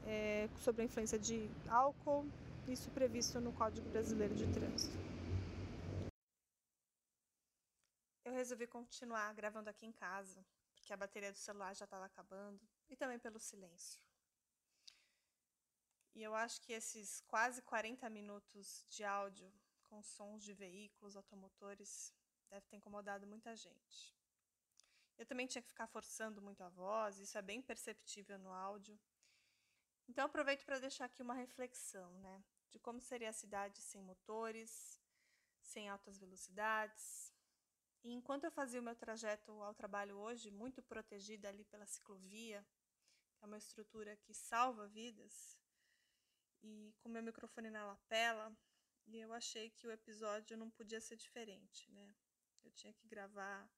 [0.06, 2.24] é, sobre a influência de álcool,
[2.68, 4.96] isso previsto no Código Brasileiro de Trânsito.
[8.24, 10.44] Eu resolvi continuar gravando aqui em casa,
[10.74, 14.00] porque a bateria do celular já estava acabando, e também pelo silêncio.
[16.14, 19.52] E eu acho que esses quase 40 minutos de áudio
[19.88, 22.14] com sons de veículos automotores
[22.50, 24.14] deve ter incomodado muita gente.
[25.18, 28.98] Eu também tinha que ficar forçando muito a voz, isso é bem perceptível no áudio.
[30.08, 35.00] Então aproveito para deixar aqui uma reflexão, né, de como seria a cidade sem motores,
[35.60, 37.32] sem altas velocidades.
[38.04, 42.66] E enquanto eu fazia o meu trajeto ao trabalho hoje, muito protegida ali pela ciclovia,
[43.36, 45.56] que é uma estrutura que salva vidas,
[46.62, 48.56] e com meu microfone na lapela,
[49.06, 52.14] e eu achei que o episódio não podia ser diferente, né?
[52.62, 53.68] Eu tinha que gravar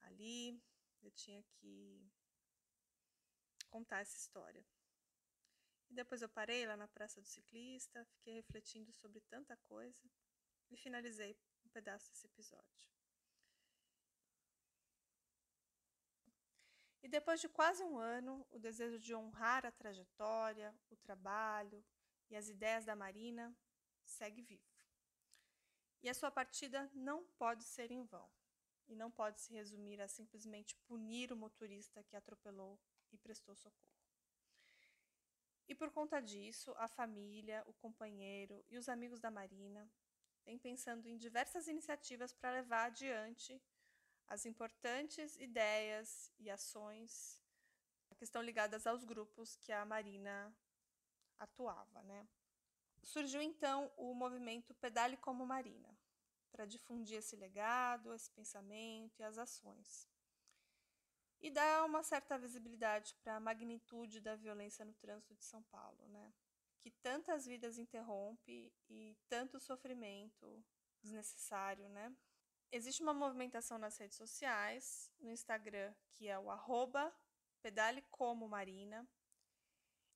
[0.00, 0.60] ali,
[1.00, 2.04] eu tinha que
[3.70, 4.66] contar essa história.
[5.92, 10.10] E depois eu parei lá na Praça do Ciclista, fiquei refletindo sobre tanta coisa
[10.70, 11.36] e finalizei
[11.66, 12.88] um pedaço desse episódio.
[17.02, 21.84] E depois de quase um ano, o desejo de honrar a trajetória, o trabalho
[22.30, 23.54] e as ideias da Marina
[24.02, 24.72] segue vivo.
[26.02, 28.32] E a sua partida não pode ser em vão,
[28.88, 32.80] e não pode se resumir a simplesmente punir o motorista que atropelou
[33.12, 34.01] e prestou socorro.
[35.72, 39.90] E por conta disso, a família, o companheiro e os amigos da Marina
[40.44, 43.58] vêm pensando em diversas iniciativas para levar adiante
[44.28, 47.42] as importantes ideias e ações
[48.18, 50.54] que estão ligadas aos grupos que a Marina
[51.38, 52.28] atuava, né?
[53.02, 55.88] Surgiu então o movimento Pedale como Marina,
[56.50, 60.11] para difundir esse legado, esse pensamento e as ações
[61.42, 66.06] e dá uma certa visibilidade para a magnitude da violência no trânsito de São Paulo,
[66.08, 66.32] né?
[66.80, 70.64] Que tantas vidas interrompe e tanto sofrimento
[71.02, 72.14] desnecessário, né?
[72.70, 77.12] Existe uma movimentação nas redes sociais, no Instagram, que é o arroba.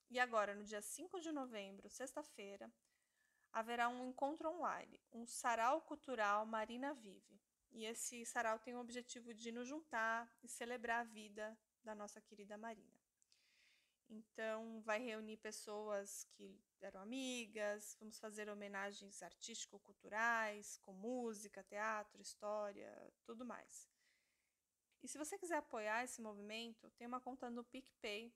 [0.08, 2.72] E agora, no dia 5 de novembro, sexta-feira,
[3.52, 7.40] haverá um encontro online, um sarau cultural Marina Vive,
[7.72, 12.20] e esse sarau tem o objetivo de nos juntar e celebrar a vida da nossa
[12.20, 12.96] querida Marina.
[14.08, 23.12] Então, vai reunir pessoas que eram amigas, vamos fazer homenagens artístico-culturais, com música, teatro, história,
[23.24, 23.88] tudo mais.
[25.02, 28.32] E se você quiser apoiar esse movimento, tem uma conta no PicPay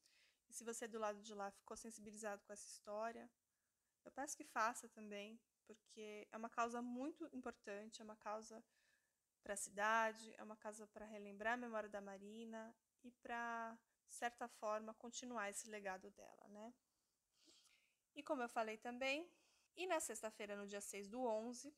[0.49, 3.31] E se você do lado de lá ficou sensibilizado com essa história,
[4.05, 8.63] eu peço que faça também, porque é uma causa muito importante, é uma causa
[9.43, 13.77] para a cidade, é uma causa para relembrar a memória da Marina e para,
[14.07, 16.73] de certa forma, continuar esse legado dela, né?
[18.15, 19.29] E como eu falei também,
[19.75, 21.75] e na sexta-feira, no dia 6 do 11,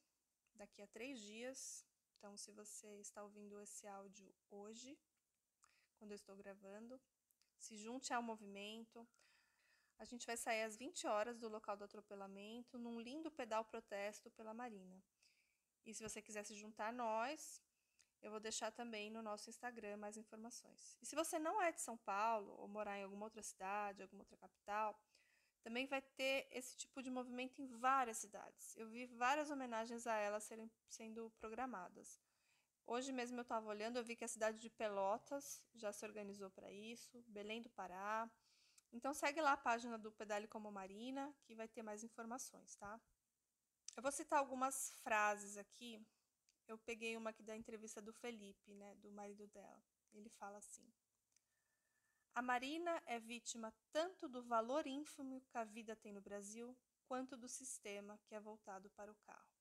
[0.55, 1.87] daqui a três dias,
[2.19, 4.99] então se você está ouvindo esse áudio hoje,
[5.95, 7.01] quando eu estou gravando,
[7.59, 9.07] se junte ao movimento.
[9.99, 14.31] A gente vai sair às 20 horas do local do atropelamento num lindo pedal protesto
[14.31, 15.03] pela Marina.
[15.87, 17.63] E se você quiser se juntar a nós,
[18.23, 20.97] eu vou deixar também no nosso Instagram mais informações.
[21.01, 24.23] E se você não é de São Paulo ou morar em alguma outra cidade, alguma
[24.23, 24.99] outra capital,
[25.63, 28.77] também vai ter esse tipo de movimento em várias cidades.
[28.77, 32.21] Eu vi várias homenagens a ela serem, sendo programadas.
[32.87, 36.51] Hoje mesmo eu estava olhando, eu vi que a cidade de Pelotas já se organizou
[36.51, 38.31] para isso, Belém do Pará.
[38.93, 43.01] Então segue lá a página do Pedale como Marina, que vai ter mais informações, tá?
[43.97, 46.05] Eu vou citar algumas frases aqui.
[46.67, 49.83] Eu peguei uma aqui da entrevista do Felipe, né, do marido dela.
[50.13, 50.87] Ele fala assim:
[52.35, 56.77] a Marina é vítima tanto do valor ínfimo que a vida tem no Brasil,
[57.07, 59.54] quanto do sistema que é voltado para o carro.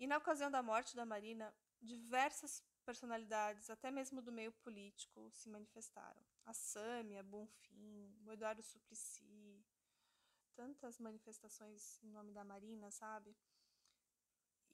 [0.00, 5.46] E na ocasião da morte da Marina, diversas personalidades, até mesmo do meio político, se
[5.48, 6.20] manifestaram.
[6.46, 9.62] A Sâmia, Bonfim, o Eduardo Suplicy,
[10.54, 13.36] tantas manifestações em nome da Marina, sabe?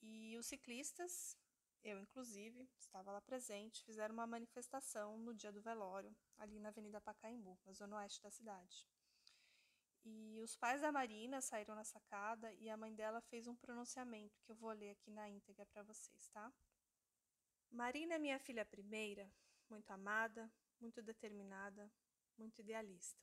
[0.01, 1.37] E os ciclistas
[1.83, 7.01] eu, inclusive, estava lá presente, fizeram uma manifestação no dia do velório, ali na Avenida
[7.01, 8.85] Pacaembu, na zona oeste da cidade.
[10.09, 14.41] E os pais da Marina saíram na sacada e a mãe dela fez um pronunciamento
[14.45, 16.53] que eu vou ler aqui na íntegra para vocês, tá?
[17.73, 19.29] Marina é minha filha primeira,
[19.69, 20.49] muito amada,
[20.81, 21.91] muito determinada,
[22.39, 23.21] muito idealista.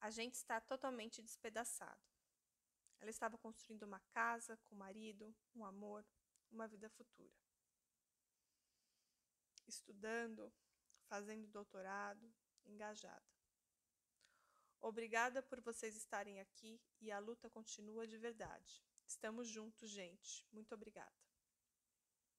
[0.00, 2.00] A gente está totalmente despedaçado.
[3.00, 6.06] Ela estava construindo uma casa com o marido, um amor,
[6.52, 7.34] uma vida futura.
[9.66, 10.52] Estudando,
[11.08, 12.32] fazendo doutorado,
[12.64, 13.31] engajada.
[14.82, 18.82] Obrigada por vocês estarem aqui e a luta continua de verdade.
[19.06, 20.44] Estamos juntos, gente.
[20.52, 21.14] Muito obrigada.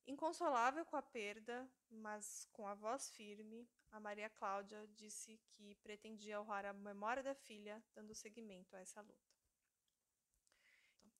[0.06, 6.42] Inconsolável com a perda, mas com a voz firme, a Maria Cláudia disse que pretendia
[6.42, 9.34] honrar a memória da filha, dando seguimento a essa luta.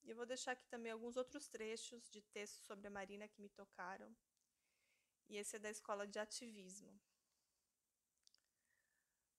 [0.02, 3.40] E eu vou deixar aqui também alguns outros trechos de textos sobre a Marina que
[3.40, 4.14] me tocaram.
[5.26, 7.00] E esse é da Escola de Ativismo.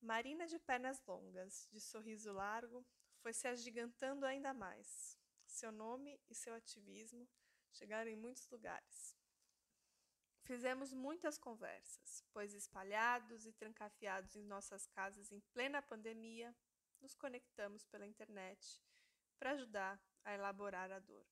[0.02, 2.86] Marina de pernas longas, de sorriso largo,
[3.22, 5.18] foi se agigantando ainda mais.
[5.48, 7.28] Seu nome e seu ativismo
[7.72, 9.16] chegaram em muitos lugares.
[10.44, 16.56] Fizemos muitas conversas, pois espalhados e trancafiados em nossas casas em plena pandemia,
[17.02, 18.80] nos conectamos pela internet
[19.40, 21.26] para ajudar a elaborar a dor.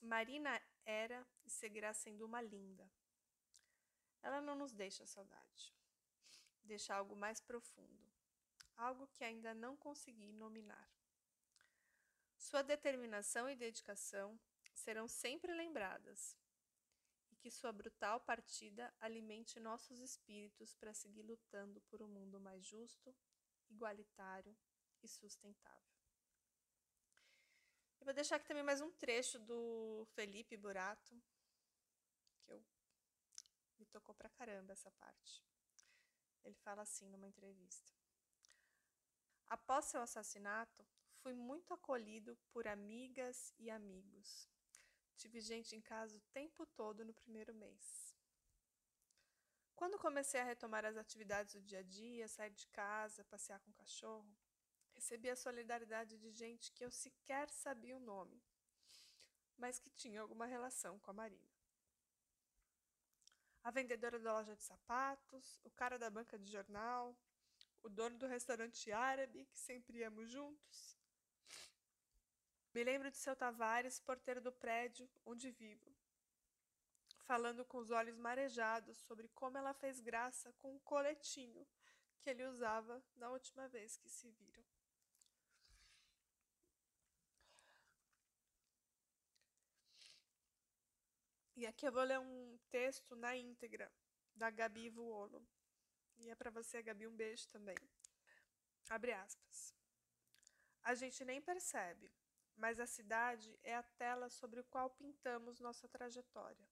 [0.00, 2.90] Marina era e seguirá sendo uma linda.
[4.22, 5.74] Ela não nos deixa saudade.
[6.64, 8.10] Deixa algo mais profundo,
[8.76, 10.88] algo que ainda não consegui nominar.
[12.38, 14.40] Sua determinação e dedicação
[14.74, 16.36] serão sempre lembradas
[17.30, 22.64] e que sua brutal partida alimente nossos espíritos para seguir lutando por um mundo mais
[22.64, 23.14] justo,
[23.70, 24.56] igualitário
[25.02, 25.94] e sustentável.
[28.00, 31.22] Eu vou deixar aqui também mais um trecho do Felipe Burato,
[32.42, 32.62] que eu
[33.78, 35.42] me tocou pra caramba essa parte.
[36.44, 37.92] Ele fala assim numa entrevista:
[39.46, 40.86] Após seu assassinato,
[41.22, 44.48] fui muito acolhido por amigas e amigos.
[45.16, 48.14] Tive gente em casa o tempo todo no primeiro mês.
[49.74, 53.70] Quando comecei a retomar as atividades do dia a dia, sair de casa, passear com
[53.70, 54.36] o cachorro,
[54.94, 58.40] Recebi a solidariedade de gente que eu sequer sabia o nome,
[59.56, 61.53] mas que tinha alguma relação com a Marina.
[63.64, 67.16] A vendedora da loja de sapatos, o cara da banca de jornal,
[67.82, 70.98] o dono do restaurante árabe que sempre íamos juntos.
[72.74, 75.96] Me lembro de seu Tavares, porteiro do prédio onde vivo,
[77.22, 81.66] falando com os olhos marejados sobre como ela fez graça com o coletinho
[82.20, 84.63] que ele usava na última vez que se viram.
[91.56, 93.90] E aqui eu vou ler um texto na íntegra
[94.34, 95.46] da Gabi Vuolo.
[96.18, 97.76] E é para você, Gabi, um beijo também.
[98.88, 99.72] Abre aspas.
[100.82, 102.12] A gente nem percebe,
[102.56, 106.68] mas a cidade é a tela sobre o qual pintamos nossa trajetória.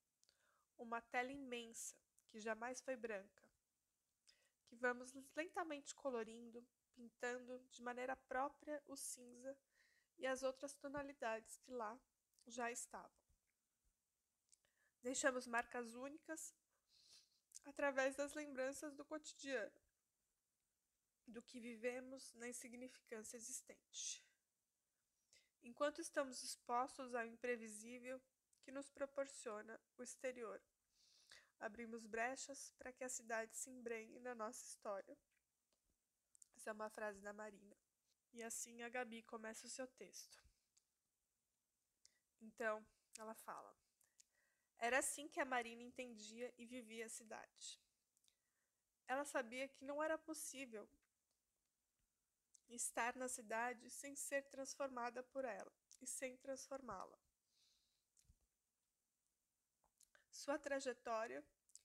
[0.77, 1.97] Uma tela imensa,
[2.29, 3.49] que jamais foi branca,
[4.67, 9.57] que vamos lentamente colorindo, pintando de maneira própria o cinza
[10.19, 11.97] e as outras tonalidades que lá
[12.47, 13.22] já estavam.
[15.03, 16.55] Deixamos marcas únicas
[17.65, 19.73] através das lembranças do cotidiano,
[21.27, 24.25] do que vivemos na insignificância existente.
[25.63, 28.21] Enquanto estamos expostos ao imprevisível
[28.63, 30.63] que nos proporciona o exterior,
[31.59, 35.17] abrimos brechas para que a cidade se embrenhe na nossa história.
[36.57, 37.77] Essa é uma frase da Marina.
[38.33, 40.43] E assim a Gabi começa o seu texto.
[42.41, 42.85] Então,
[43.19, 43.77] ela fala:
[44.87, 47.81] Era assim que a Marina entendia e vivia a cidade.
[49.07, 50.89] Ela sabia que não era possível
[52.69, 57.17] estar na cidade sem ser transformada por ela e sem transformá-la.
[60.33, 61.45] Sua trajetória,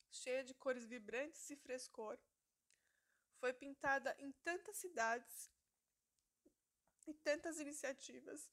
[0.09, 2.17] cheia de cores vibrantes e frescor,
[3.39, 5.51] foi pintada em tantas cidades
[7.05, 8.49] e tantas iniciativas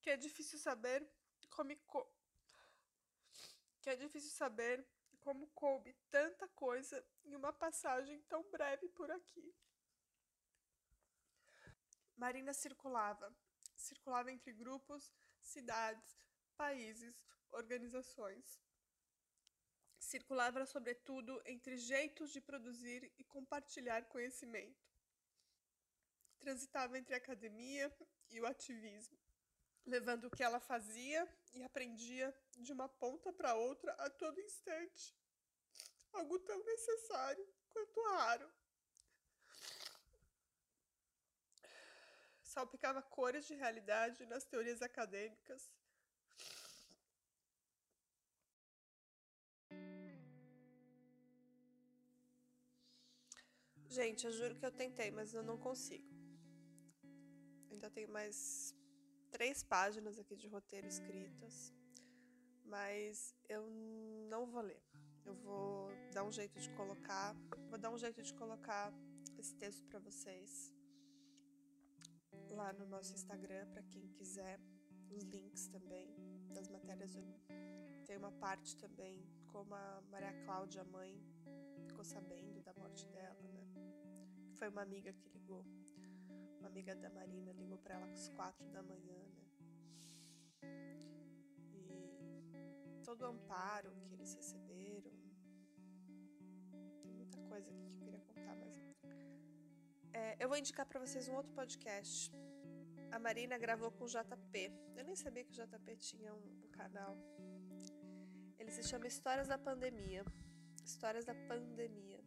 [0.00, 1.08] que é difícil saber
[1.50, 1.70] como
[3.80, 4.86] que é difícil saber
[5.20, 9.54] como coube tanta coisa em uma passagem tão breve por aqui.
[12.16, 13.34] Marina circulava,
[13.74, 16.16] circulava entre grupos, cidades,
[16.56, 17.14] países,
[17.50, 18.60] organizações.
[19.98, 24.88] Circulava, sobretudo, entre jeitos de produzir e compartilhar conhecimento.
[26.38, 27.94] Transitava entre a academia
[28.30, 29.18] e o ativismo,
[29.86, 35.16] levando o que ela fazia e aprendia de uma ponta para outra a todo instante.
[36.12, 38.50] Algo tão necessário quanto raro.
[42.42, 45.70] Salpicava cores de realidade nas teorias acadêmicas
[53.90, 56.08] Gente, eu juro que eu tentei, mas eu não consigo.
[57.72, 58.72] Ainda tenho mais
[59.30, 61.72] três páginas aqui de roteiro escritas,
[62.64, 63.68] mas eu
[64.28, 64.82] não vou ler.
[65.24, 67.34] Eu vou dar um jeito de colocar,
[67.68, 68.92] vou dar um jeito de colocar
[69.38, 70.72] esse texto para vocês
[72.50, 74.58] lá no nosso Instagram para quem quiser,
[75.10, 76.14] os links também
[76.52, 77.16] das matérias.
[78.06, 81.22] Tem uma parte também como a Maria Cláudia mãe
[81.86, 83.66] ficou sabendo da morte dela, né?
[84.54, 85.64] Foi uma amiga que ligou.
[86.60, 89.46] Uma amiga da Marina ligou para ela às quatro da manhã, né?
[91.72, 95.10] E todo o amparo que eles receberam.
[97.02, 98.78] Tem muita coisa aqui que eu queria contar, mas.
[100.12, 102.30] É, eu vou indicar para vocês um outro podcast.
[103.10, 104.70] A Marina gravou com o JP.
[104.96, 107.16] Eu nem sabia que o JP tinha um, um canal.
[108.58, 110.24] Ele se chama Histórias da Pandemia.
[110.84, 112.20] Histórias da Pandemia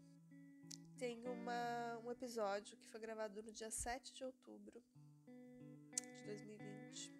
[0.97, 4.83] tem uma, um episódio que foi gravado no dia 7 de outubro
[5.25, 7.13] de 2020,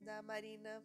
[0.00, 0.82] da Marina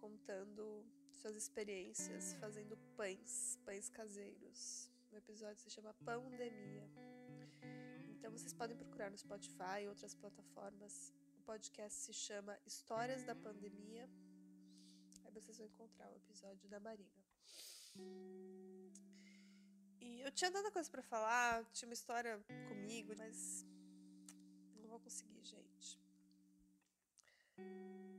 [0.00, 4.90] contando suas experiências fazendo pães, pães caseiros.
[5.12, 6.88] O episódio se chama Pandemia.
[8.10, 11.12] Então vocês podem procurar no Spotify e outras plataformas.
[11.38, 14.08] O podcast se chama Histórias da Pandemia.
[15.24, 17.24] Aí vocês vão encontrar o episódio da Marina.
[20.28, 22.32] Eu tinha tanta coisa para falar, tinha uma história
[22.68, 23.66] comigo, mas
[24.80, 26.00] não vou conseguir, gente.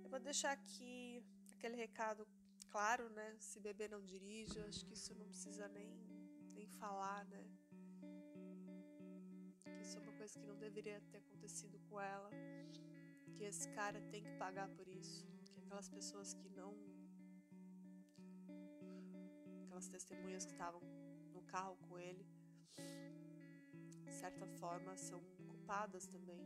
[0.03, 1.23] Eu vou deixar aqui
[1.53, 2.27] aquele recado
[2.69, 3.35] claro, né?
[3.39, 5.89] Se beber não dirige, eu acho que isso não precisa nem,
[6.53, 7.43] nem falar, né?
[9.61, 12.29] Que isso é uma coisa que não deveria ter acontecido com ela.
[13.35, 15.27] Que esse cara tem que pagar por isso.
[15.51, 16.73] Que aquelas pessoas que não.
[19.63, 20.81] Aquelas testemunhas que estavam
[21.51, 22.25] carro com ele,
[24.05, 26.43] de certa forma, são culpadas também.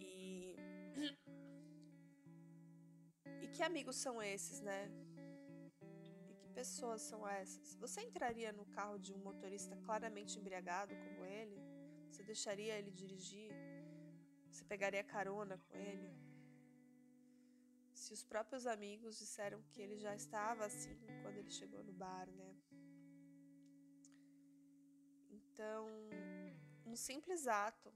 [0.00, 0.56] E.
[3.44, 4.80] E que amigos são esses, né?
[6.06, 7.74] E que pessoas são essas?
[7.76, 11.58] Você entraria no carro de um motorista claramente embriagado como ele?
[12.10, 13.50] Você deixaria ele dirigir?
[14.50, 16.08] Você pegaria carona com ele?
[18.08, 22.26] Se os próprios amigos disseram que ele já estava assim quando ele chegou no bar,
[22.40, 22.56] né?
[25.30, 25.86] Então,
[26.86, 27.92] um simples ato,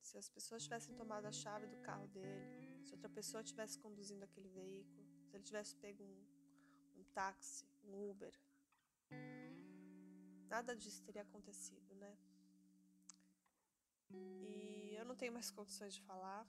[0.00, 2.44] se as pessoas tivessem tomado a chave do carro dele,
[2.84, 8.10] se outra pessoa estivesse conduzindo aquele veículo, se ele tivesse pego um, um táxi, um
[8.10, 8.34] Uber,
[10.46, 12.16] nada disso teria acontecido, né?
[14.08, 16.46] E eu não tenho mais condições de falar.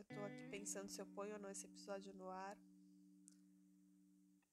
[0.00, 2.56] Eu tô aqui pensando se eu ponho ou não esse episódio no ar.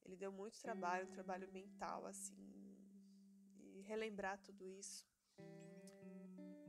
[0.04, 2.36] Ele deu muito trabalho, um trabalho mental, assim,
[3.58, 5.06] e relembrar tudo isso.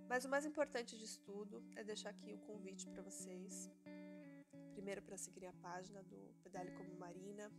[0.08, 3.68] Mas o mais importante de tudo é deixar aqui o convite para vocês.
[4.76, 7.50] Primeiro, para seguirem a página do Pedale como Marina,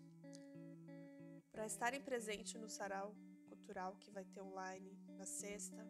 [1.52, 3.14] para estarem presentes no sarau
[3.50, 5.84] cultural que vai ter online na sexta.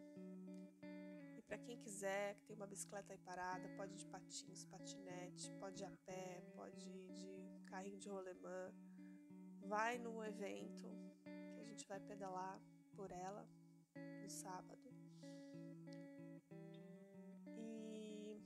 [1.50, 5.82] Para quem quiser, que tem uma bicicleta aí parada, pode ir de patins, patinete, pode
[5.82, 8.72] ir a pé, pode ir de carrinho de rolemã.
[9.58, 10.86] Vai no evento
[11.52, 12.56] que a gente vai pedalar
[12.94, 13.44] por ela
[14.22, 14.94] no sábado.
[17.56, 18.40] E,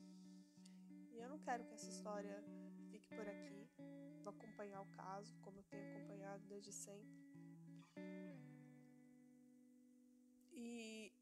[1.12, 2.42] e eu não quero que essa história
[2.90, 3.68] fique por aqui.
[4.22, 7.22] Vou acompanhar o caso, como eu tenho acompanhado desde sempre.
[10.54, 11.12] E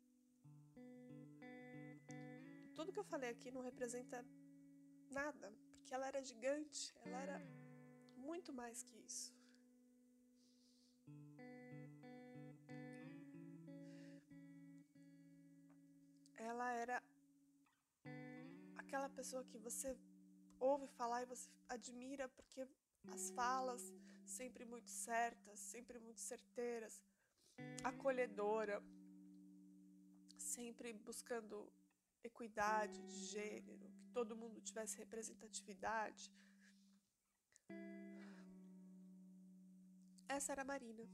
[2.83, 4.19] tudo que eu falei aqui não representa
[5.09, 7.41] nada, porque ela era gigante, ela era
[8.17, 9.33] muito mais que isso.
[16.35, 17.01] Ela era
[18.83, 19.97] aquela pessoa que você
[20.59, 22.67] ouve falar e você admira porque
[23.15, 23.93] as falas
[24.27, 27.01] sempre muito certas, sempre muito certeiras,
[27.85, 28.83] acolhedora,
[30.37, 31.73] sempre buscando
[32.25, 36.33] equidade de gênero, que todo mundo tivesse representatividade.
[40.29, 41.05] Essa era a Marina.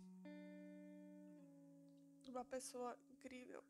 [2.29, 3.65] Uma pessoa incrível.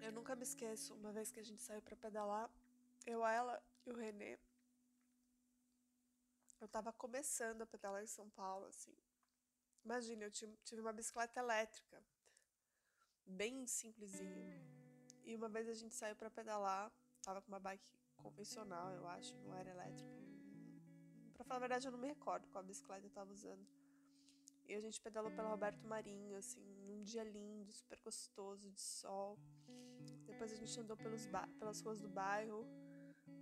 [0.00, 2.50] Eu nunca me esqueço, uma vez que a gente saiu para pedalar,
[3.06, 4.36] eu, ela e o Renê,
[6.60, 8.96] eu tava começando a pedalar em São Paulo, assim.
[9.84, 12.02] Imagina, eu tive uma bicicleta elétrica,
[13.26, 14.60] bem simplesinha.
[15.24, 16.90] E uma vez a gente saiu para pedalar,
[17.22, 17.84] tava com uma bike
[18.16, 20.10] convencional, eu acho, não era elétrica.
[21.34, 23.66] Pra falar a verdade, eu não me recordo qual bicicleta eu tava usando.
[24.66, 29.38] E a gente pedalou pela Roberto Marinho, assim, num dia lindo, super gostoso, de sol.
[30.24, 31.26] Depois a gente andou pelos
[31.58, 32.66] pelas ruas do bairro,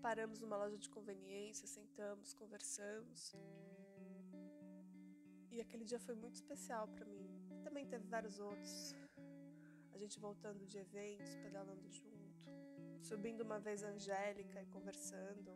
[0.02, 3.34] Paramos numa loja de conveniência, sentamos, conversamos.
[5.50, 7.28] E aquele dia foi muito especial para mim.
[7.62, 8.94] Também teve vários outros.
[10.01, 12.48] Gente voltando de eventos, pedalando junto,
[13.03, 15.51] subindo uma vez a Angélica e conversando,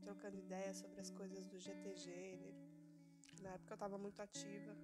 [0.00, 2.56] trocando ideias sobre as coisas do GT Gênero.
[3.42, 4.74] Na época eu estava muito ativa.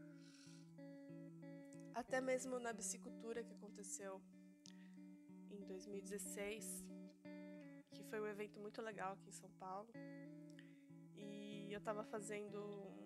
[1.94, 4.20] Até mesmo na bicicultura que aconteceu
[5.50, 6.84] em 2016
[7.90, 9.88] que foi um evento muito legal aqui em São Paulo.
[11.16, 12.97] E eu estava fazendo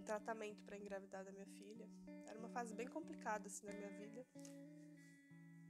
[0.00, 1.88] um, tratamento para engravidar da minha filha.
[2.26, 4.26] Era uma fase bem complicada assim na minha vida.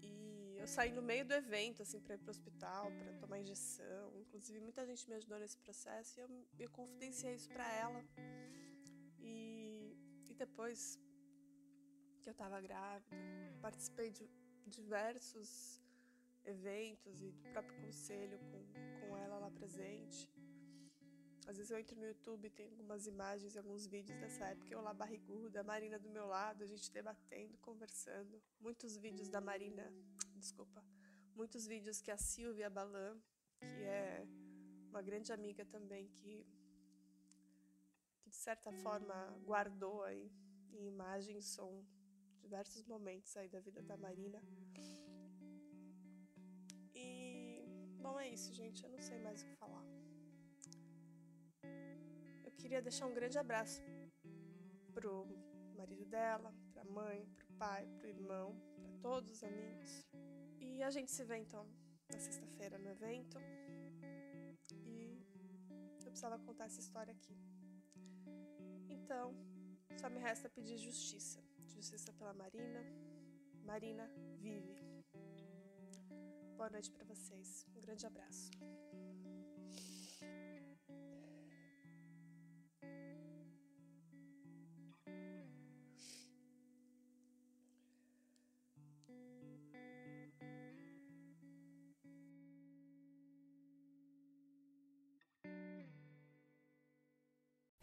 [0.02, 3.38] E eu saí no meio do evento assim para ir para o hospital, para tomar
[3.40, 4.18] injeção.
[4.18, 6.28] Inclusive muita gente me ajudou nesse processo e eu,
[6.58, 8.04] eu confidenciei isso para ela.
[9.18, 9.96] E,
[10.28, 10.98] e depois
[12.22, 13.16] que eu estava grávida,
[13.60, 14.30] participei de
[14.66, 15.80] diversos
[16.44, 20.28] eventos e do próprio conselho com, com ela lá presente.
[21.46, 24.72] Às vezes eu entro no YouTube e tem algumas imagens e alguns vídeos dessa época,
[24.72, 28.40] eu lá barriguda, a Marina do meu lado, a gente debatendo, conversando.
[28.60, 29.92] Muitos vídeos da Marina,
[30.36, 30.84] desculpa,
[31.34, 33.20] muitos vídeos que a Silvia Balan,
[33.58, 34.26] que é
[34.88, 36.46] uma grande amiga também, que,
[38.20, 39.14] que de certa forma
[39.44, 40.30] guardou aí
[40.72, 41.84] em imagem e som
[42.40, 44.40] diversos momentos aí da vida da Marina.
[48.02, 48.82] Bom, é isso, gente.
[48.82, 49.89] Eu não sei mais o que falar.
[52.60, 53.82] Queria deixar um grande abraço
[54.92, 55.26] pro
[55.74, 60.04] marido dela, pra mãe, pro pai, pro irmão, para todos os amigos.
[60.60, 61.66] E a gente se vê então
[62.12, 63.38] na sexta-feira no evento.
[64.84, 65.24] E
[66.04, 67.34] eu precisava contar essa história aqui.
[68.90, 69.34] Então,
[69.96, 71.42] só me resta pedir justiça.
[71.74, 72.84] Justiça pela Marina.
[73.64, 74.06] Marina
[74.36, 74.76] vive.
[76.58, 77.66] Boa noite para vocês.
[77.74, 78.50] Um grande abraço.